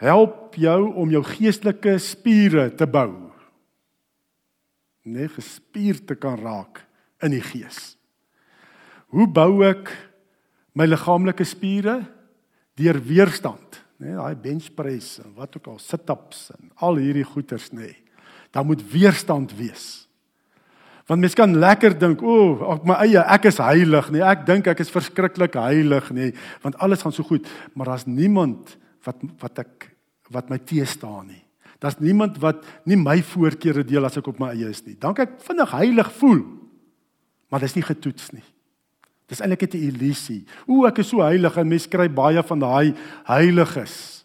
help 0.00 0.56
jou 0.58 0.78
om 0.98 1.10
jou 1.12 1.22
geestelike 1.34 1.98
spiere 2.02 2.70
te 2.72 2.88
bou. 2.88 3.12
Nee, 5.04 5.28
gespierd 5.32 6.06
te 6.08 6.16
kan 6.18 6.38
raak 6.40 6.82
in 7.24 7.34
die 7.36 7.44
gees. 7.44 7.94
Hoe 9.12 9.26
bou 9.28 9.62
ek 9.66 9.90
my 10.76 10.86
liggaamlike 10.88 11.44
spiere? 11.48 12.00
Deur 12.80 13.00
weerstand, 13.04 13.80
nê, 14.00 14.12
nee, 14.12 14.16
daai 14.16 14.36
bench 14.40 14.70
press 14.76 15.18
en 15.20 15.34
wat 15.36 15.58
ook 15.58 15.66
al, 15.74 15.80
sit-ups 15.82 16.46
en 16.54 16.70
al 16.86 17.00
hierdie 17.02 17.26
goeters, 17.26 17.68
nê. 17.74 17.90
Nee. 17.90 17.98
Daar 18.54 18.64
moet 18.66 18.80
weerstand 18.92 19.52
wees. 19.58 20.08
Want 21.10 21.20
mens 21.20 21.34
kan 21.34 21.52
lekker 21.58 21.94
dink, 21.98 22.22
o, 22.22 22.36
oh, 22.54 22.72
ek 22.76 22.86
my 22.86 22.96
eie, 23.04 23.20
ek 23.34 23.48
is 23.50 23.60
heilig, 23.62 24.08
nee, 24.14 24.22
ek 24.24 24.46
dink 24.46 24.70
ek 24.70 24.80
is 24.82 24.92
verskriklik 24.94 25.58
heilig, 25.58 26.08
nê, 26.14 26.30
nee, 26.30 26.48
want 26.62 26.78
alles 26.82 27.02
gaan 27.04 27.14
so 27.14 27.26
goed, 27.26 27.48
maar 27.74 27.92
daar's 27.92 28.06
niemand 28.08 28.76
wat 29.04 29.24
wat 29.42 29.62
ek 29.64 29.89
wat 30.30 30.50
my 30.50 30.58
teë 30.58 30.86
staan 30.88 31.30
nie. 31.30 31.42
Daar's 31.80 31.98
niemand 31.98 32.38
wat 32.42 32.64
nie 32.84 32.98
my 33.00 33.18
voorkeure 33.24 33.84
deel 33.86 34.04
as 34.04 34.18
ek 34.20 34.28
op 34.28 34.40
my 34.40 34.52
eie 34.52 34.68
is 34.68 34.82
nie. 34.84 34.98
Dan 35.00 35.16
kan 35.16 35.30
ek 35.30 35.38
vinnig 35.46 35.70
heilig 35.72 36.10
voel. 36.18 36.42
Maar 37.50 37.64
dis 37.64 37.76
nie 37.78 37.84
getoets 37.86 38.30
nie. 38.36 38.44
Dis 39.30 39.40
eintlik 39.40 39.74
'n 39.74 39.88
illusie. 39.88 40.44
O, 40.66 40.86
ek 40.86 40.98
is 40.98 41.08
so 41.08 41.22
heilig 41.22 41.56
en 41.56 41.68
mense 41.68 41.88
kry 41.88 42.08
baie 42.08 42.42
van 42.42 42.58
daai 42.58 42.94
heiliges 43.24 44.24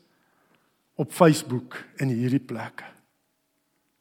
op 0.95 1.11
Facebook 1.11 1.77
in 1.99 2.09
hierdie 2.09 2.39
plekke. 2.39 2.83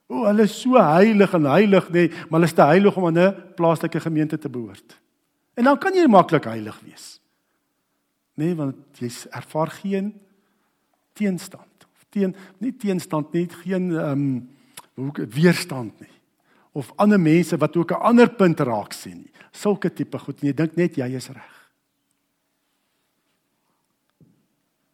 O, 0.09 0.25
hulle 0.27 0.43
is 0.43 0.61
so 0.61 0.77
heilig 0.77 1.35
en 1.35 1.45
heilig 1.45 1.89
nê, 1.91 2.09
maar 2.29 2.41
hulle 2.41 2.51
is 2.51 2.53
te 2.53 2.63
heilig 2.63 2.97
om 2.97 3.07
aan 3.07 3.19
'n 3.19 3.55
plaaslike 3.57 4.01
gemeente 4.01 4.39
te 4.39 4.49
behoort. 4.49 5.01
En 5.55 5.65
dan 5.65 5.79
kan 5.79 5.95
jy 5.95 6.07
maklik 6.07 6.45
heilig 6.45 6.81
wees. 6.81 7.21
Nee, 8.35 8.55
want 8.55 8.77
jy 8.99 9.11
ervaar 9.31 9.71
geen 9.71 10.15
teenstand 11.13 11.74
teen 12.15 12.35
nie 12.63 12.73
teenstand 12.73 13.33
nie, 13.35 13.49
geen 13.65 13.91
ehm 13.93 14.27
um, 14.97 15.23
weerstand 15.35 15.99
nie. 16.01 16.13
Of 16.75 16.93
ander 17.03 17.19
mense 17.19 17.57
wat 17.59 17.77
ook 17.77 17.91
'n 17.91 18.05
ander 18.11 18.31
punt 18.31 18.61
raak 18.61 18.93
sien 18.93 19.19
nie. 19.27 19.33
Sulke 19.51 19.91
tipe 19.91 20.19
goed 20.19 20.43
en 20.43 20.49
jy 20.49 20.55
dink 20.55 20.77
net 20.77 20.97
jy 20.97 21.09
is 21.15 21.29
reg. 21.29 21.55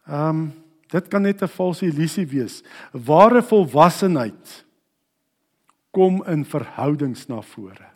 Ehm 0.07 0.29
um, 0.29 0.51
dit 0.91 1.07
kan 1.07 1.21
net 1.21 1.41
'n 1.41 1.47
valse 1.47 1.85
illusie 1.85 2.27
wees. 2.27 2.63
Ware 2.91 3.41
volwassenheid 3.41 4.65
kom 5.91 6.23
in 6.27 6.45
verhoudings 6.45 7.27
na 7.27 7.41
vore. 7.41 7.89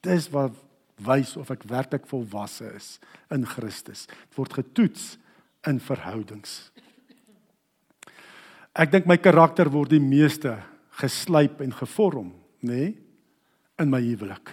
Dis 0.00 0.28
wat 0.30 0.54
wys 0.96 1.36
of 1.36 1.50
ek 1.50 1.66
werklik 1.68 2.06
volwasse 2.06 2.72
is 2.76 2.98
in 3.30 3.46
Christus. 3.46 4.06
Dit 4.06 4.38
word 4.38 4.52
getoets 4.52 5.18
in 5.66 5.80
verhoudings. 5.80 6.70
Ek 8.76 8.92
dink 8.92 9.06
my 9.08 9.16
karakter 9.16 9.70
word 9.72 9.94
die 9.94 10.02
meeste 10.02 10.58
geslyp 11.00 11.62
en 11.64 11.72
gevorm, 11.72 12.32
nê, 12.60 12.76
nee, 12.76 12.94
in 13.80 13.90
my 13.92 14.00
huwelik. 14.00 14.52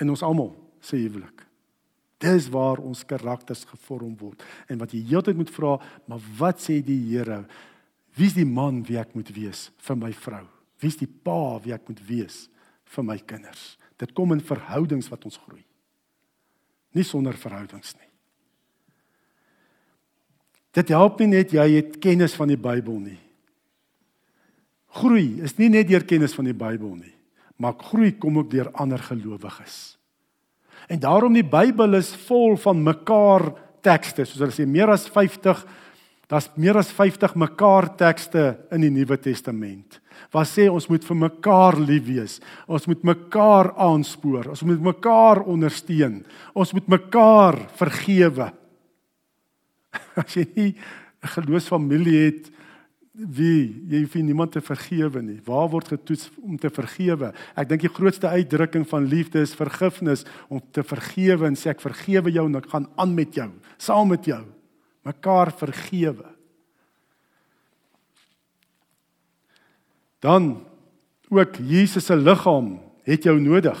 In 0.00 0.12
ons 0.12 0.24
almal 0.24 0.52
se 0.84 0.98
huwelik. 1.00 1.44
Dis 2.20 2.48
waar 2.52 2.80
ons 2.80 3.04
karakters 3.08 3.66
gevorm 3.68 4.14
word. 4.20 4.44
En 4.72 4.80
wat 4.80 4.94
jy 4.96 5.02
heeltyd 5.10 5.36
moet 5.36 5.52
vra, 5.52 5.74
maar 6.08 6.22
wat 6.38 6.62
sê 6.64 6.78
die 6.84 6.98
Here? 7.10 7.42
Wie's 8.16 8.36
die 8.36 8.48
man 8.48 8.80
wie 8.88 8.96
ek 9.00 9.12
moet 9.16 9.28
wees 9.36 9.68
vir 9.84 9.98
my 10.00 10.12
vrou? 10.16 10.44
Wie's 10.80 10.96
die 10.96 11.08
pa 11.08 11.58
wie 11.64 11.74
ek 11.76 11.88
moet 11.90 12.00
wees 12.08 12.46
vir 12.96 13.04
my 13.04 13.18
kinders? 13.20 13.76
Dit 14.00 14.14
kom 14.16 14.32
in 14.32 14.44
verhoudings 14.44 15.10
wat 15.12 15.24
ons 15.28 15.36
groei. 15.44 15.64
Nie 16.96 17.04
sonder 17.04 17.36
verhoudings 17.36 17.92
nie. 18.00 18.08
Dit 20.76 20.92
help 20.92 21.20
nie 21.22 21.30
net 21.32 21.54
jy 21.56 21.66
het 21.78 21.96
kennis 22.04 22.36
van 22.36 22.52
die 22.52 22.60
Bybel 22.60 22.98
nie. 23.00 23.20
Groei 24.96 25.40
is 25.44 25.56
nie 25.58 25.70
net 25.72 25.88
deur 25.88 26.04
kennis 26.08 26.36
van 26.36 26.48
die 26.48 26.56
Bybel 26.56 26.94
nie, 26.96 27.14
maar 27.60 27.76
groei 27.80 28.14
kom 28.20 28.38
ook 28.40 28.50
deur 28.52 28.70
ander 28.76 29.00
gelowiges. 29.00 29.96
En 30.88 31.00
daarom 31.02 31.34
die 31.36 31.44
Bybel 31.44 31.98
is 31.98 32.12
vol 32.28 32.56
van 32.60 32.84
mekaar 32.84 33.50
tekste, 33.84 34.24
soos 34.24 34.40
hulle 34.44 34.54
sê 34.54 34.68
meer 34.68 34.92
as 34.92 35.08
50 35.12 35.64
Daar's 36.26 36.48
meer 36.58 36.74
as 36.74 36.88
50 36.90 37.36
mekaar 37.38 37.86
tekste 37.94 38.56
in 38.74 38.82
die 38.82 38.90
Nuwe 38.90 39.14
Testament. 39.22 40.00
Wat 40.34 40.48
sê 40.50 40.64
ons 40.66 40.88
moet 40.90 41.04
vir 41.06 41.18
mekaar 41.20 41.76
lief 41.78 42.08
wees. 42.08 42.40
Ons 42.66 42.88
moet 42.90 43.04
mekaar 43.06 43.70
aanspoor. 43.78 44.48
Ons 44.50 44.64
moet 44.66 44.82
mekaar 44.88 45.44
ondersteun. 45.46 46.24
Ons 46.50 46.74
moet 46.74 46.88
mekaar 46.96 47.60
vergewe. 47.78 48.48
As 50.22 50.34
jy 50.36 50.46
nie 50.54 50.72
'n 51.22 51.32
geloofsfamilie 51.36 52.18
het 52.26 52.52
wie 53.16 53.84
jy 53.88 54.02
hoef 54.04 54.14
niemand 54.20 54.52
te 54.52 54.60
vergewe 54.60 55.22
nie. 55.22 55.38
Waar 55.44 55.70
word 55.72 55.88
getoets 55.88 56.28
om 56.42 56.58
te 56.60 56.68
vergewe? 56.70 57.32
Ek 57.56 57.68
dink 57.68 57.80
die 57.86 57.92
grootste 57.92 58.28
uitdrukking 58.28 58.84
van 58.88 59.08
liefde 59.08 59.40
is 59.40 59.56
vergifnis 59.56 60.26
om 60.52 60.60
te 60.60 60.84
vergewe 60.84 61.48
en 61.48 61.56
sê 61.56 61.72
ek 61.72 61.80
vergewe 61.80 62.30
jou 62.30 62.44
en 62.46 62.60
ek 62.60 62.68
gaan 62.68 62.88
aan 62.96 63.14
met 63.16 63.34
jou, 63.34 63.48
saam 63.78 64.12
met 64.12 64.24
jou 64.28 64.44
mekaar 65.06 65.52
vergewe. 65.54 66.26
Dan 70.20 70.66
ook 71.30 71.60
Jesus 71.62 72.08
se 72.08 72.16
liggaam 72.16 72.80
het 73.06 73.24
jou 73.24 73.36
nodig. 73.40 73.78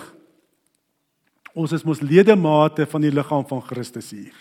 Ons 1.56 1.72
is 1.72 1.84
mos 1.84 2.02
ledemate 2.04 2.86
van 2.86 3.02
die 3.02 3.12
liggaam 3.12 3.46
van 3.48 3.62
Christus 3.64 4.12
hier. 4.14 4.36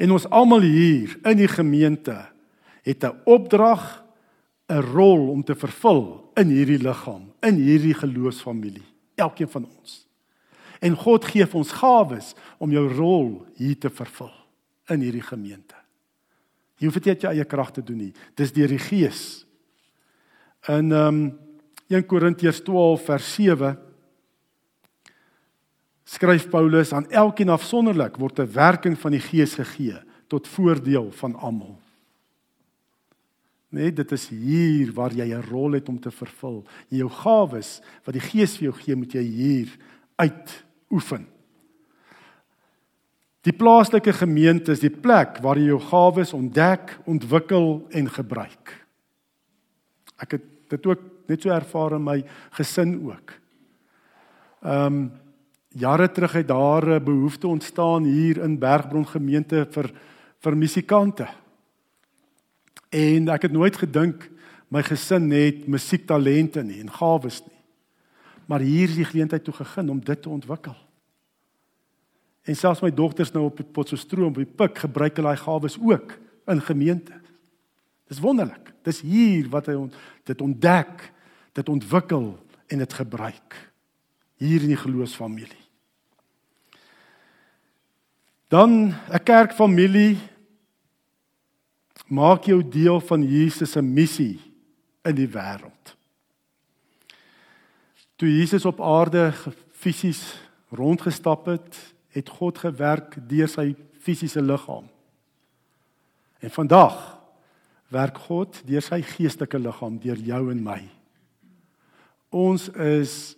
En 0.00 0.14
ons 0.16 0.28
almal 0.32 0.64
hier 0.64 1.16
in 1.28 1.40
die 1.42 1.50
gemeente 1.50 2.16
het 2.82 3.04
'n 3.04 3.20
opdrag, 3.24 4.04
'n 4.68 4.80
rol 4.80 5.28
om 5.28 5.44
te 5.44 5.54
vervul 5.54 6.30
in 6.34 6.48
hierdie 6.48 6.78
liggaam, 6.78 7.32
in 7.40 7.54
hierdie 7.54 7.94
geloofsfamilie, 7.94 8.86
elkeen 9.14 9.48
van 9.48 9.68
ons. 9.78 10.08
En 10.80 10.96
God 10.96 11.24
gee 11.24 11.46
vir 11.46 11.58
ons 11.58 11.72
gawes 11.72 12.34
om 12.58 12.70
jou 12.70 12.88
rol 12.88 13.46
hier 13.54 13.78
te 13.78 13.90
vervul 13.90 14.32
in 14.88 15.00
hierdie 15.00 15.24
gemeente. 15.24 15.74
Jy 16.76 16.86
hoef 16.86 16.94
dit 16.94 17.04
nie 17.04 17.12
uit 17.12 17.22
jou 17.22 17.32
eie 17.32 17.44
krag 17.44 17.70
te 17.70 17.82
doen 17.82 17.96
nie. 17.96 18.12
Dis 18.34 18.52
deur 18.52 18.68
die 18.68 18.78
Gees. 18.78 19.46
In 20.68 20.92
ehm 20.92 21.14
um, 21.14 21.38
1 21.90 22.06
Korintiërs 22.06 22.62
12 22.62 23.04
vers 23.04 23.34
7 23.34 23.78
skryf 26.10 26.48
Paulus 26.50 26.92
aan 26.92 27.06
elkeen 27.10 27.52
afsonderlik 27.54 28.18
word 28.18 28.40
'n 28.40 28.52
werking 28.52 28.98
van 28.98 29.12
die 29.12 29.22
Gees 29.22 29.54
gegee 29.54 29.98
tot 30.26 30.48
voordeel 30.48 31.10
van 31.12 31.34
almal. 31.34 31.78
Nee, 33.70 33.92
dit 33.92 34.12
is 34.12 34.28
hier 34.28 34.92
waar 34.92 35.12
jy 35.12 35.34
'n 35.34 35.46
rol 35.50 35.72
het 35.72 35.88
om 35.88 36.00
te 36.00 36.10
vervul. 36.10 36.64
Jou 36.88 37.08
gawes 37.08 37.80
wat 38.04 38.14
die 38.14 38.28
Gees 38.30 38.56
vir 38.56 38.70
jou 38.70 38.72
gee, 38.72 38.96
moet 38.96 39.12
jy 39.12 39.22
hier 39.22 39.68
uit 40.16 40.64
oefen. 40.90 41.26
Die 43.40 43.52
plaaslike 43.52 44.12
gemeente 44.12 44.72
is 44.72 44.80
die 44.80 44.90
plek 44.90 45.38
waar 45.40 45.56
jy 45.56 45.66
jou 45.66 45.80
gawes 45.80 46.32
ontdek, 46.32 46.98
ontwikkel 47.06 47.86
en 47.90 48.10
gebruik. 48.10 48.86
Ek 50.18 50.30
het 50.30 50.42
dit 50.68 50.86
ook 50.86 51.00
net 51.28 51.42
so 51.42 51.48
ervaar 51.48 51.92
in 51.92 52.04
my 52.04 52.24
gesin 52.50 53.06
ook. 53.06 53.32
Ehm 54.62 54.86
um, 54.86 55.12
jare 55.78 56.10
terug 56.10 56.32
het 56.32 56.48
daar 56.48 56.86
'n 56.88 57.04
behoefte 57.04 57.46
ontstaan 57.46 58.04
hier 58.04 58.42
in 58.42 58.58
Bergbron 58.58 59.06
gemeente 59.06 59.66
vir 59.70 59.92
vir 60.38 60.56
musikante. 60.56 61.28
En 62.88 63.28
ek 63.28 63.42
het 63.42 63.52
nooit 63.52 63.76
gedink 63.76 64.30
my 64.68 64.82
gesin 64.82 65.30
het 65.30 65.66
musiektalente 65.66 66.62
nie 66.62 66.80
en 66.80 66.90
gawes 66.90 67.42
nie. 67.46 67.58
Maar 68.46 68.60
hier 68.60 68.88
is 68.88 68.94
die 68.94 69.04
geleentheid 69.04 69.44
toe 69.44 69.54
gegee 69.54 69.90
om 69.90 70.00
dit 70.00 70.22
te 70.22 70.28
ontwikkel. 70.28 70.76
En 72.42 72.56
selfs 72.56 72.80
my 72.80 72.90
dogters 72.90 73.32
nou 73.32 73.44
op 73.44 73.56
die 73.56 73.66
Potchefstroom 73.66 74.32
by 74.32 74.44
Pik 74.44 74.78
gebruik 74.78 75.16
hulle 75.16 75.28
daai 75.28 75.36
gawes 75.36 75.78
ook 75.78 76.18
in 76.46 76.60
gemeente. 76.60 77.12
Dis 78.08 78.18
wonderlik. 78.18 78.72
Dis 78.82 79.00
hier 79.00 79.48
wat 79.48 79.66
hy 79.66 79.88
dit 80.24 80.40
ontdek, 80.40 81.12
dit 81.52 81.68
ontwikkel 81.68 82.38
en 82.66 82.78
dit 82.78 82.92
gebruik 82.92 83.69
hier 84.40 84.64
in 84.64 84.72
die 84.72 84.80
geloofsfamilie. 84.80 85.64
Dan 88.48 88.94
'n 89.12 89.22
kerkfamilie 89.22 90.18
maak 92.06 92.44
jou 92.44 92.68
deel 92.68 93.00
van 93.00 93.22
Jesus 93.22 93.70
se 93.70 93.82
missie 93.82 94.40
in 95.04 95.14
die 95.14 95.28
wêreld. 95.28 95.96
Toe 98.16 98.28
Jesus 98.28 98.64
op 98.64 98.80
aarde 98.80 99.32
fisies 99.70 100.40
rondgestap 100.68 101.46
het, 101.46 101.94
het 102.08 102.28
God 102.28 102.58
gewerk 102.58 103.16
deur 103.28 103.48
sy 103.48 103.74
fisiese 104.00 104.42
liggaam. 104.42 104.88
En 106.40 106.50
vandag 106.50 107.20
werk 107.88 108.18
God 108.18 108.62
deur 108.66 108.82
sy 108.82 109.02
geestelike 109.02 109.58
liggaam 109.58 109.98
deur 109.98 110.18
jou 110.18 110.50
en 110.50 110.62
my. 110.62 110.80
Ons 112.30 112.68
is 112.68 113.36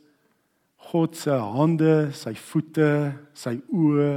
God 0.92 1.16
se 1.16 1.32
hande, 1.32 2.10
sy 2.12 2.34
voete, 2.36 2.88
sy 3.32 3.54
oë, 3.72 4.12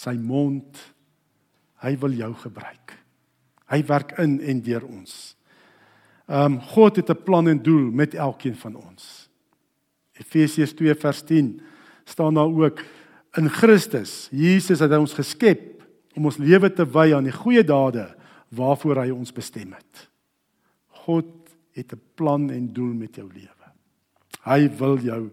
sy 0.00 0.14
mond. 0.16 0.80
Hy 1.84 1.92
wil 2.00 2.14
jou 2.16 2.30
gebruik. 2.40 2.94
Hy 3.68 3.80
werk 3.90 4.14
in 4.22 4.38
en 4.40 4.62
deur 4.64 4.86
ons. 4.88 5.12
Ehm 6.24 6.56
um, 6.56 6.60
God 6.72 6.96
het 6.96 7.10
'n 7.10 7.24
plan 7.24 7.48
en 7.48 7.60
doel 7.62 7.90
met 7.92 8.14
elkeen 8.14 8.56
van 8.56 8.74
ons. 8.74 9.28
Efesiërs 10.16 10.72
2 10.72 10.94
vers 10.94 11.22
10 11.22 11.60
staan 12.04 12.34
daar 12.34 12.48
ook 12.48 12.80
in 13.36 13.48
Christus. 13.48 14.28
Jesus 14.30 14.80
het 14.80 14.92
ons 14.92 15.12
geskep 15.12 15.82
om 16.14 16.24
ons 16.24 16.38
lewe 16.38 16.72
te 16.72 16.86
wy 16.86 17.12
aan 17.14 17.24
die 17.24 17.32
goeie 17.32 17.64
dade 17.64 18.14
waarvoor 18.48 19.02
hy 19.02 19.10
ons 19.10 19.32
bestem 19.32 19.72
het. 19.72 20.08
God 20.88 21.26
het 21.72 21.92
'n 21.92 22.00
plan 22.14 22.50
en 22.50 22.72
doel 22.72 22.94
met 22.94 23.16
jou 23.16 23.28
lewe. 23.28 23.66
Hy 24.44 24.68
wil 24.78 24.98
jou 24.98 25.30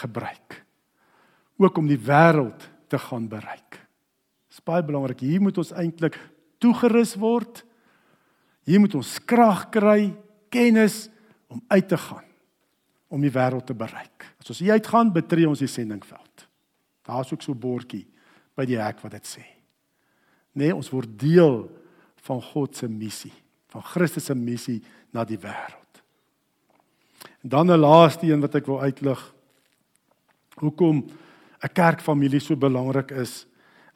gebruik 0.00 0.60
ook 1.60 1.76
om 1.76 1.88
die 1.88 2.00
wêreld 2.00 2.64
te 2.88 2.98
gaan 2.98 3.28
bereik. 3.28 3.76
Dit 4.48 4.58
is 4.58 4.64
baie 4.64 4.84
belangrik. 4.84 5.20
Hier 5.20 5.42
moet 5.42 5.58
ons 5.60 5.72
eintlik 5.76 6.16
toegerus 6.58 7.14
word. 7.20 7.62
Hier 8.64 8.80
moet 8.80 8.94
ons 8.96 9.12
krag 9.28 9.68
kry, 9.74 10.10
kennis 10.48 11.08
om 11.50 11.60
uit 11.68 11.88
te 11.88 11.98
gaan 12.00 12.26
om 13.10 13.22
die 13.22 13.32
wêreld 13.34 13.66
te 13.66 13.74
bereik. 13.74 14.28
As 14.38 14.52
ons 14.52 14.60
hier 14.62 14.76
uitgaan, 14.78 15.10
betree 15.12 15.48
ons 15.48 15.60
die 15.60 15.70
sendingveld. 15.70 16.46
Daar's 17.06 17.32
ook 17.32 17.42
so 17.42 17.52
'n 17.52 17.58
bordjie 17.58 18.06
by 18.54 18.64
die 18.64 18.78
hek 18.78 19.00
wat 19.02 19.12
dit 19.12 19.26
sê. 19.26 19.44
Nee, 20.52 20.74
ons 20.74 20.90
word 20.90 21.18
deel 21.18 21.70
van 22.22 22.42
God 22.42 22.76
se 22.76 22.88
missie, 22.88 23.32
van 23.68 23.82
Christus 23.82 24.24
se 24.24 24.34
missie 24.34 24.82
na 25.12 25.24
die 25.24 25.38
wêreld. 25.38 26.02
En 27.42 27.48
dan 27.48 27.70
'n 27.70 27.78
laaste 27.78 28.26
een 28.26 28.40
wat 28.40 28.54
ek 28.54 28.66
wil 28.66 28.80
uitlig. 28.80 29.34
Hoekom 30.60 31.04
'n 31.62 31.72
kerkfamilie 31.74 32.40
so 32.40 32.56
belangrik 32.56 33.10
is. 33.10 33.46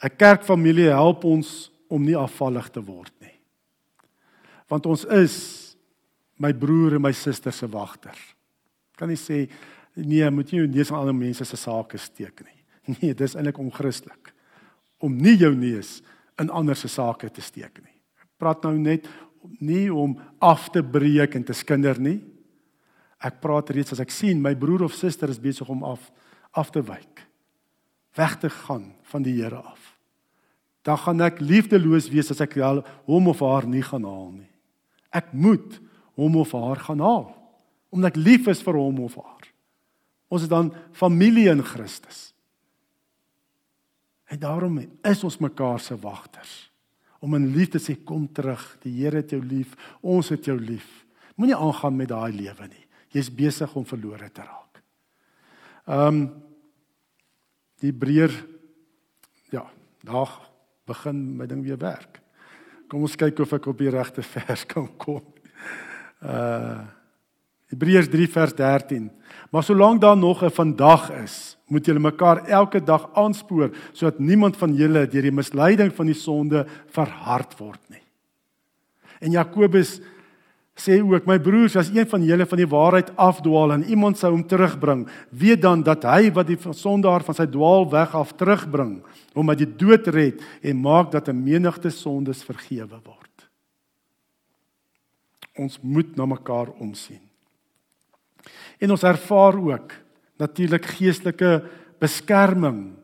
'n 0.03 0.17
Kerkfamilie 0.17 0.91
help 0.91 1.25
ons 1.25 1.71
om 1.89 2.03
nie 2.03 2.17
afvallig 2.17 2.69
te 2.71 2.83
word 2.83 3.13
nie. 3.21 3.39
Want 4.69 4.87
ons 4.87 5.05
is 5.05 5.77
my 6.37 6.53
broer 6.53 6.97
en 6.97 7.03
my 7.03 7.13
suster 7.13 7.53
se 7.53 7.69
wagter. 7.71 8.17
Kan 8.97 9.09
nie 9.09 9.21
sê 9.21 9.49
nee, 9.95 10.31
moet 10.31 10.51
jy 10.51 10.67
nie 10.67 10.85
aan 10.91 11.01
ander 11.05 11.15
mense 11.15 11.45
se 11.45 11.57
sake 11.57 11.99
steek 11.99 12.45
nie. 12.45 12.61
Nee, 13.01 13.15
dis 13.15 13.33
eintlik 13.35 13.59
onchristelik 13.59 14.35
om 15.01 15.15
nie 15.17 15.37
jou 15.41 15.55
neus 15.57 16.03
in 16.41 16.51
ander 16.51 16.77
se 16.77 16.89
sake 16.89 17.31
te 17.33 17.41
steek 17.41 17.79
nie. 17.81 17.95
Ek 18.21 18.29
praat 18.41 18.65
nou 18.65 18.75
net 18.77 19.09
nie 19.61 19.89
om 19.93 20.17
af 20.41 20.71
te 20.73 20.83
breek 20.83 21.37
en 21.37 21.45
te 21.45 21.57
skinder 21.57 21.99
nie. 22.01 22.19
Ek 23.25 23.41
praat 23.41 23.71
reeds 23.73 23.95
as 23.97 24.03
ek 24.05 24.13
sien 24.13 24.43
my 24.43 24.55
broer 24.57 24.85
of 24.85 24.97
suster 24.97 25.33
is 25.33 25.41
besig 25.41 25.69
om 25.71 25.85
af 25.85 26.11
af 26.55 26.71
te 26.71 26.83
wyk. 26.83 27.25
Weg 28.15 28.39
te 28.39 28.51
gaan 28.51 28.93
van 29.11 29.23
die 29.27 29.35
Here 29.43 29.59
af. 29.59 29.95
Dan 30.85 30.99
gaan 31.01 31.23
ek 31.25 31.41
liefdeloos 31.41 32.11
wees 32.13 32.31
as 32.31 32.43
ek 32.45 32.59
hom 33.07 33.29
of 33.29 33.41
haar 33.41 33.67
nie 33.67 33.83
gaan 33.83 34.05
haal 34.05 34.31
nie. 34.37 34.51
Ek 35.11 35.33
moet 35.33 35.81
hom 36.15 36.37
of 36.37 36.53
haar 36.53 36.81
gaan 36.89 37.03
haal 37.03 37.33
omdat 37.95 38.17
ek 38.17 38.25
lief 38.27 38.49
is 38.51 38.59
vir 38.67 38.75
hom 38.75 38.97
of 39.07 39.15
haar. 39.15 39.45
Ons 40.27 40.49
is 40.49 40.51
dan 40.51 40.73
familie 40.99 41.47
in 41.47 41.63
Christus. 41.63 42.33
En 44.27 44.41
daarom 44.43 44.81
is 44.83 45.23
ons 45.23 45.39
mekaar 45.39 45.79
se 45.79 45.95
wagters. 46.03 46.73
Om 47.23 47.39
in 47.39 47.53
liefde 47.55 47.79
sê 47.79 47.95
kom 47.95 48.27
terug, 48.35 48.65
die 48.83 48.97
Here 48.99 49.23
het 49.23 49.31
jou 49.31 49.39
lief, 49.41 49.77
ons 50.03 50.33
het 50.35 50.51
jou 50.51 50.59
lief. 50.59 51.05
Moenie 51.39 51.55
aangaan 51.55 51.97
met 51.97 52.11
daai 52.11 52.35
lewe 52.35 52.67
nie. 52.67 52.85
Jy's 53.15 53.31
besig 53.31 53.71
om 53.79 53.87
verlore 53.87 54.27
te 54.35 54.43
raak. 54.43 54.64
Ehm 55.85 56.07
um, 56.07 56.43
die 57.83 57.91
Hebreër 57.91 58.33
ja, 59.53 59.67
daar 60.01 60.31
begin 60.89 61.37
my 61.37 61.47
ding 61.47 61.65
weer 61.65 61.79
werk. 61.79 62.21
Kom 62.89 63.05
ons 63.05 63.17
kyk 63.17 63.43
of 63.45 63.53
ek 63.53 63.67
op 63.69 63.79
die 63.83 63.93
regte 63.93 64.23
vers 64.35 64.65
kan 64.67 64.89
kom. 64.97 65.25
Uh 66.23 66.85
Hebreërs 67.75 68.07
3 68.13 68.27
vers 68.31 68.53
13. 68.55 69.09
Maar 69.51 69.65
solank 69.67 70.01
daar 70.01 70.17
nog 70.17 70.45
'n 70.45 70.51
vandag 70.51 71.11
is, 71.11 71.59
moet 71.67 71.87
julle 71.87 71.99
mekaar 71.99 72.45
elke 72.47 72.83
dag 72.83 73.11
aanspoor 73.15 73.75
sodat 73.93 74.19
niemand 74.19 74.57
van 74.57 74.75
julle 74.75 75.09
deur 75.09 75.23
die 75.23 75.33
misleiding 75.33 75.93
van 75.93 76.07
die 76.07 76.15
sonde 76.15 76.67
verhard 76.87 77.59
word 77.59 77.81
nie. 77.89 78.03
En 79.19 79.31
Jakobus 79.31 80.01
sê 80.75 80.99
ook 80.99 81.27
my 81.27 81.39
broers 81.39 81.77
as 81.79 81.91
een 81.95 82.07
van 82.11 82.23
julle 82.27 82.47
van 82.51 82.59
die 82.59 82.69
waarheid 82.71 83.13
afdwaal 83.17 83.77
en 83.77 83.85
iemand 83.87 84.19
sou 84.19 84.33
hom 84.35 84.43
terugbring 84.47 85.05
weet 85.31 85.63
dan 85.63 85.85
dat 85.87 86.03
hy 86.03 86.33
wat 86.35 86.51
die 86.51 86.59
sondaar 86.59 87.23
van 87.23 87.37
sy 87.39 87.47
dwaalweg 87.47 88.15
af 88.19 88.35
terugbring 88.35 88.97
hom 89.37 89.53
uit 89.53 89.63
die 89.63 89.71
dood 89.71 90.09
red 90.11 90.43
en 90.63 90.83
maak 90.83 91.13
dat 91.13 91.29
'n 91.29 91.45
menigte 91.45 91.91
sondes 91.91 92.43
vergewe 92.43 92.99
word. 93.05 93.49
Ons 95.55 95.79
moet 95.81 96.17
na 96.17 96.27
mekaar 96.27 96.69
omsien. 96.83 97.23
En 98.81 98.91
ons 98.91 99.03
ervaar 99.03 99.55
ook 99.55 99.93
natuurlik 100.39 100.85
geestelike 100.85 101.63
beskerming 102.01 102.97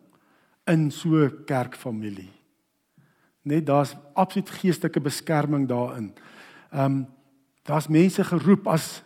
in 0.66 0.90
so 0.90 1.08
'n 1.24 1.44
kerkfamilie. 1.46 2.32
Net 3.42 3.66
daar's 3.66 3.96
absoluut 4.14 4.50
geestelike 4.50 5.00
beskerming 5.00 5.68
daarin. 5.68 6.12
Ehm 6.72 6.84
um, 6.84 7.06
daar's 7.70 7.90
mense 7.90 8.24
geroep 8.26 8.68
as 8.70 9.00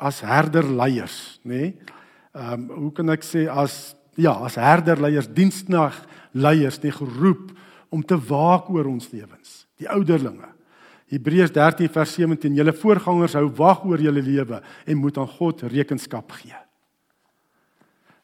as 0.00 0.20
herderleiers, 0.24 1.40
nê? 1.44 1.56
Nee? 1.56 1.96
Ehm 2.36 2.70
um, 2.70 2.84
hoe 2.84 2.92
kan 2.94 3.10
ek 3.12 3.24
sê 3.26 3.46
as 3.50 3.96
ja, 4.20 4.32
as 4.44 4.56
herderleiers, 4.60 5.28
diensnag 5.34 5.96
leiers, 6.32 6.78
nie 6.82 6.92
geroep 6.94 7.50
om 7.90 8.02
te 8.02 8.16
waak 8.16 8.68
oor 8.70 8.88
ons 8.90 9.08
lewens, 9.12 9.64
die 9.80 9.88
ouderlinge. 9.90 10.48
Hebreërs 11.10 11.52
13 11.52 11.90
vers 11.90 12.12
17: 12.14 12.54
Julle 12.54 12.74
voorgangers 12.76 13.34
hou 13.38 13.48
wag 13.58 13.82
oor 13.84 14.02
julle 14.02 14.22
lewe 14.22 14.60
en 14.86 15.00
moet 15.00 15.18
aan 15.18 15.30
God 15.38 15.64
rekenskap 15.72 16.30
gee. 16.38 16.56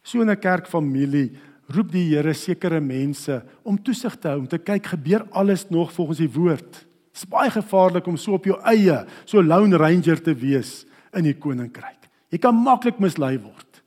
So 0.02 0.22
'n 0.22 0.36
kerkfamilie 0.36 1.32
roep 1.68 1.90
die 1.90 2.14
Here 2.14 2.34
sekere 2.34 2.80
mense 2.80 3.42
om 3.64 3.76
toesig 3.76 4.16
te 4.20 4.28
hou, 4.28 4.38
om 4.38 4.46
te 4.46 4.58
kyk 4.58 4.86
gebeur 4.86 5.26
alles 5.30 5.68
nog 5.70 5.92
volgens 5.92 6.18
die 6.18 6.30
woord. 6.30 6.86
Dit 7.16 7.24
is 7.24 7.32
baie 7.32 7.48
gevaarlik 7.48 8.04
om 8.10 8.16
so 8.20 8.34
op 8.36 8.44
jou 8.44 8.58
eie, 8.68 8.98
so 9.24 9.40
lone 9.40 9.78
ranger 9.80 10.18
te 10.20 10.34
wees 10.36 10.82
in 11.16 11.24
die 11.24 11.32
koninkryk. 11.32 12.10
Jy 12.28 12.42
kan 12.44 12.58
maklik 12.60 12.98
mislei 13.00 13.38
word. 13.40 13.80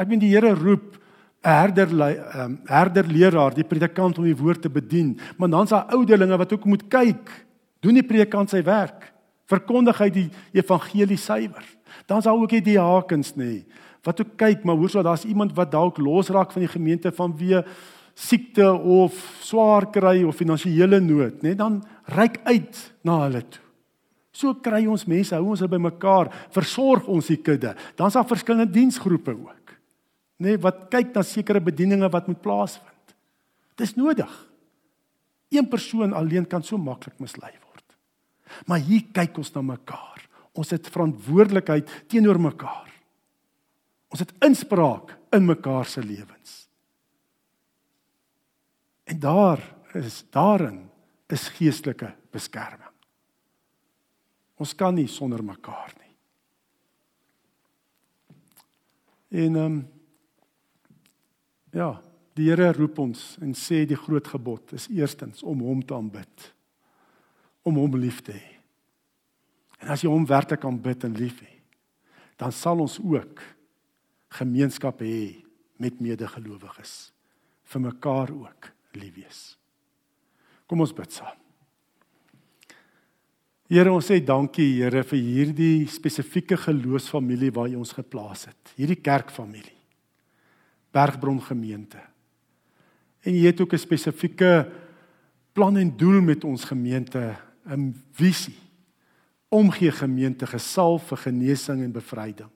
Ek 0.00 0.08
meen 0.08 0.22
die 0.22 0.30
Here 0.32 0.54
roep 0.56 0.96
'n 1.44 1.50
herder 1.50 1.92
um, 2.40 2.56
herder 2.64 3.04
leraar, 3.04 3.52
die 3.52 3.66
predikant 3.68 4.16
om 4.16 4.24
die 4.24 4.36
woord 4.36 4.62
te 4.62 4.70
bedien, 4.70 5.20
maar 5.36 5.50
dan's 5.50 5.70
daar 5.70 5.92
ouderlinge 5.92 6.38
wat 6.38 6.52
ook 6.52 6.64
moet 6.64 6.88
kyk. 6.88 7.28
Doen 7.82 8.00
die 8.00 8.06
predikant 8.06 8.48
sy 8.48 8.62
werk? 8.62 9.12
Verkondig 9.44 9.98
hy 9.98 10.10
die 10.10 10.30
evangelie 10.54 11.18
suiwer? 11.18 11.64
Dan's 12.06 12.24
daar 12.24 12.38
ook 12.38 12.48
die 12.48 12.62
diakens 12.62 13.36
nê, 13.36 13.66
wat 14.06 14.20
ook 14.20 14.38
kyk, 14.38 14.64
maar 14.64 14.76
hoor 14.76 14.88
so 14.88 15.02
daar's 15.02 15.24
iemand 15.28 15.52
wat 15.52 15.70
dalk 15.70 15.98
losraak 15.98 16.52
van 16.52 16.62
die 16.62 16.72
gemeente 16.72 17.12
van 17.12 17.36
wie 17.36 17.60
siekte 18.14 18.72
of 18.72 19.16
swaar 19.40 19.86
kry 19.90 20.22
of 20.24 20.36
finansiële 20.36 21.00
nood, 21.00 21.42
net 21.42 21.58
dan 21.58 21.80
reik 22.10 22.40
uit 22.44 22.78
na 23.04 23.20
hulle 23.24 23.42
toe. 23.42 23.62
So 24.32 24.54
kry 24.64 24.86
ons 24.88 25.04
mense, 25.04 25.34
hou 25.36 25.52
ons 25.52 25.62
by 25.68 25.78
mekaar, 25.80 26.30
versorg 26.54 27.08
ons 27.12 27.28
die 27.28 27.36
kudde. 27.44 27.74
Dan's 27.98 28.16
daar 28.16 28.28
verskillende 28.28 28.72
diensgroepe 28.72 29.34
ook. 29.36 29.74
Nê 30.42 30.56
wat 30.62 30.86
kyk 30.90 31.12
na 31.14 31.22
sekere 31.26 31.60
bedieninge 31.60 32.08
wat 32.10 32.30
moet 32.30 32.40
plaasvind. 32.42 33.14
Dis 33.78 33.92
nodig. 33.98 34.30
Een 35.52 35.68
persoon 35.68 36.16
alleen 36.16 36.48
kan 36.48 36.64
so 36.64 36.80
maklik 36.80 37.20
mislei 37.20 37.52
word. 37.52 37.84
Maar 38.66 38.80
hier 38.80 39.04
kyk 39.12 39.36
ons 39.42 39.52
na 39.54 39.62
mekaar. 39.74 40.24
Ons 40.56 40.72
het 40.72 40.88
verantwoordelikheid 40.92 41.92
teenoor 42.08 42.40
mekaar. 42.40 42.88
Ons 44.12 44.24
het 44.24 44.32
inspraak 44.44 45.14
in 45.32 45.44
mekaar 45.48 45.88
se 45.88 46.00
lewens. 46.04 46.56
En 49.08 49.20
daar 49.20 49.60
is 49.96 50.22
daarin 50.32 50.88
is 51.32 51.48
geestelike 51.56 52.10
beskerming. 52.34 52.90
Ons 54.60 54.74
kan 54.78 54.94
nie 54.94 55.08
sonder 55.10 55.42
mekaar 55.44 55.94
nie. 55.98 56.14
En 59.42 59.56
ehm 59.56 59.64
um, 59.64 59.82
ja, 61.72 62.02
die 62.36 62.50
Here 62.50 62.68
roep 62.76 62.98
ons 63.00 63.20
en 63.40 63.54
sê 63.56 63.86
die 63.88 63.96
groot 63.96 64.26
gebod 64.28 64.74
is 64.76 64.90
eerstens 64.92 65.40
om 65.42 65.62
hom 65.64 65.80
te 65.80 65.96
aanbid. 65.96 66.52
Om 67.64 67.80
hom 67.80 67.96
lief 67.96 68.20
te 68.24 68.34
hê. 68.36 68.50
En 69.80 69.94
as 69.94 70.04
jy 70.04 70.10
hom 70.12 70.26
werklik 70.28 70.66
aanbid 70.68 71.08
en 71.08 71.16
lief 71.16 71.40
hê, 71.40 71.54
dan 72.36 72.52
sal 72.52 72.84
ons 72.84 72.98
ook 73.00 73.40
gemeenskap 74.36 75.00
hê 75.00 75.42
met 75.80 76.00
medegelowiges 76.00 76.94
vir 77.72 77.84
mekaar 77.88 78.32
ook 78.36 78.68
lief 79.00 79.16
wees. 79.16 79.42
Kom 80.72 80.80
ons 80.80 80.94
bid 80.96 81.12
saam. 81.12 81.34
Here 83.68 83.92
ons 83.92 84.06
sê 84.08 84.22
dankie 84.24 84.78
Here 84.78 85.02
vir 85.04 85.20
hierdie 85.20 85.82
spesifieke 85.92 86.56
geloofsfamilie 86.56 87.50
waar 87.52 87.68
U 87.68 87.82
ons 87.82 87.92
geplaas 87.92 88.46
het. 88.48 88.72
Hierdie 88.78 88.96
kerkfamilie. 89.04 89.76
Bergbron 90.96 91.42
gemeente. 91.44 92.00
En 93.20 93.36
U 93.36 93.42
het 93.44 93.60
ook 93.60 93.74
'n 93.74 93.84
spesifieke 93.84 94.72
plan 95.52 95.76
en 95.76 95.92
doel 95.96 96.22
met 96.22 96.44
ons 96.44 96.64
gemeente, 96.64 97.36
'n 97.68 97.92
visie. 98.12 98.56
Omgee 99.50 99.92
gemeente 99.92 100.46
gesalf 100.46 101.08
vir 101.08 101.18
genesing 101.18 101.82
en 101.82 101.92
bevryding. 101.92 102.50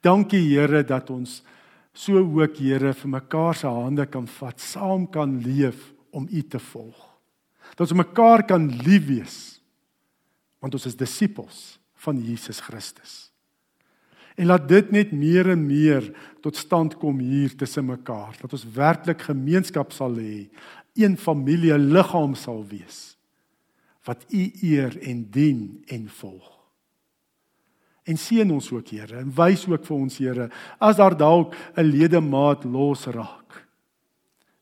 Dankie 0.00 0.56
Here 0.56 0.82
dat 0.84 1.10
ons 1.10 1.42
so 1.92 2.16
ook 2.16 2.56
Here 2.56 2.94
vir 2.94 3.10
mekaar 3.10 3.54
se 3.54 3.66
hande 3.66 4.06
kan 4.06 4.26
vat, 4.26 4.60
saam 4.60 5.10
kan 5.10 5.42
leef 5.42 5.97
om 6.18 6.26
U 6.26 6.42
te 6.42 6.60
volg. 6.72 6.98
Dat 7.76 7.86
ons 7.86 8.00
mekaar 8.02 8.44
kan 8.48 8.66
lief 8.82 9.06
wees 9.06 9.38
want 10.58 10.74
ons 10.74 10.88
is 10.90 10.96
disippels 10.98 11.78
van 12.02 12.18
Jesus 12.18 12.58
Christus. 12.66 13.28
En 14.38 14.48
laat 14.50 14.68
dit 14.70 14.90
net 14.94 15.12
meer 15.14 15.52
en 15.54 15.60
meer 15.66 16.08
tot 16.42 16.56
stand 16.58 16.96
kom 16.98 17.20
hier 17.22 17.54
tussen 17.58 17.86
mekaar, 17.86 18.36
dat 18.38 18.54
ons 18.54 18.66
werklik 18.74 19.22
gemeenskap 19.26 19.94
sal 19.94 20.14
hê, 20.18 20.48
een 20.98 21.14
familie, 21.18 21.74
liggaam 21.78 22.34
sal 22.38 22.64
wees 22.66 23.14
wat 24.08 24.22
U 24.32 24.42
eer 24.64 24.94
en 25.04 25.18
dien 25.28 25.82
en 25.92 26.06
volg. 26.08 26.46
En 28.08 28.16
seën 28.16 28.48
ons 28.50 28.70
ook 28.72 28.88
Here 28.88 29.18
en 29.20 29.34
wys 29.36 29.66
ook 29.68 29.84
vir 29.84 29.96
ons 29.98 30.16
Here 30.16 30.46
as 30.80 30.96
daar 30.96 31.12
dalk 31.12 31.52
'n 31.76 31.84
ledemaat 31.84 32.64
losraak. 32.64 33.67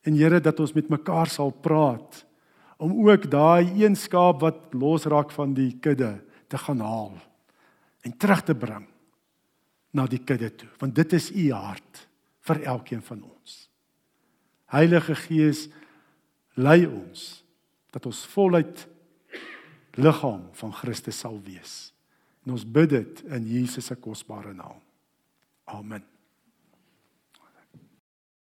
En 0.06 0.14
Here 0.14 0.40
dat 0.40 0.60
ons 0.62 0.74
met 0.76 0.88
mekaar 0.92 1.30
sal 1.30 1.50
praat 1.50 2.22
om 2.76 2.92
ook 3.08 3.30
daai 3.30 3.72
een 3.80 3.96
skaap 3.96 4.42
wat 4.44 4.74
losraak 4.76 5.32
van 5.34 5.54
die 5.56 5.72
kudde 5.80 6.12
te 6.46 6.58
gaan 6.60 6.82
haal 6.84 7.14
en 8.06 8.16
terug 8.16 8.42
te 8.44 8.54
bring 8.54 8.84
na 9.96 10.04
die 10.06 10.20
kudde 10.20 10.50
toe 10.52 10.68
want 10.78 10.94
dit 10.94 11.16
is 11.16 11.30
u 11.32 11.48
hart 11.52 12.04
vir 12.46 12.62
elkeen 12.62 13.02
van 13.02 13.24
ons. 13.26 13.56
Heilige 14.70 15.16
Gees 15.26 15.66
lei 16.54 16.84
ons 16.86 17.26
dat 17.94 18.06
ons 18.06 18.26
voluit 18.34 18.86
liggaam 19.96 20.48
van 20.52 20.74
Christus 20.76 21.18
sal 21.24 21.40
wees. 21.44 21.92
En 22.44 22.54
ons 22.54 22.66
bid 22.66 22.90
dit 22.92 23.22
in 23.32 23.48
Jesus 23.48 23.88
se 23.90 23.96
kosbare 23.98 24.52
naam. 24.54 24.78
Amen. 25.64 26.04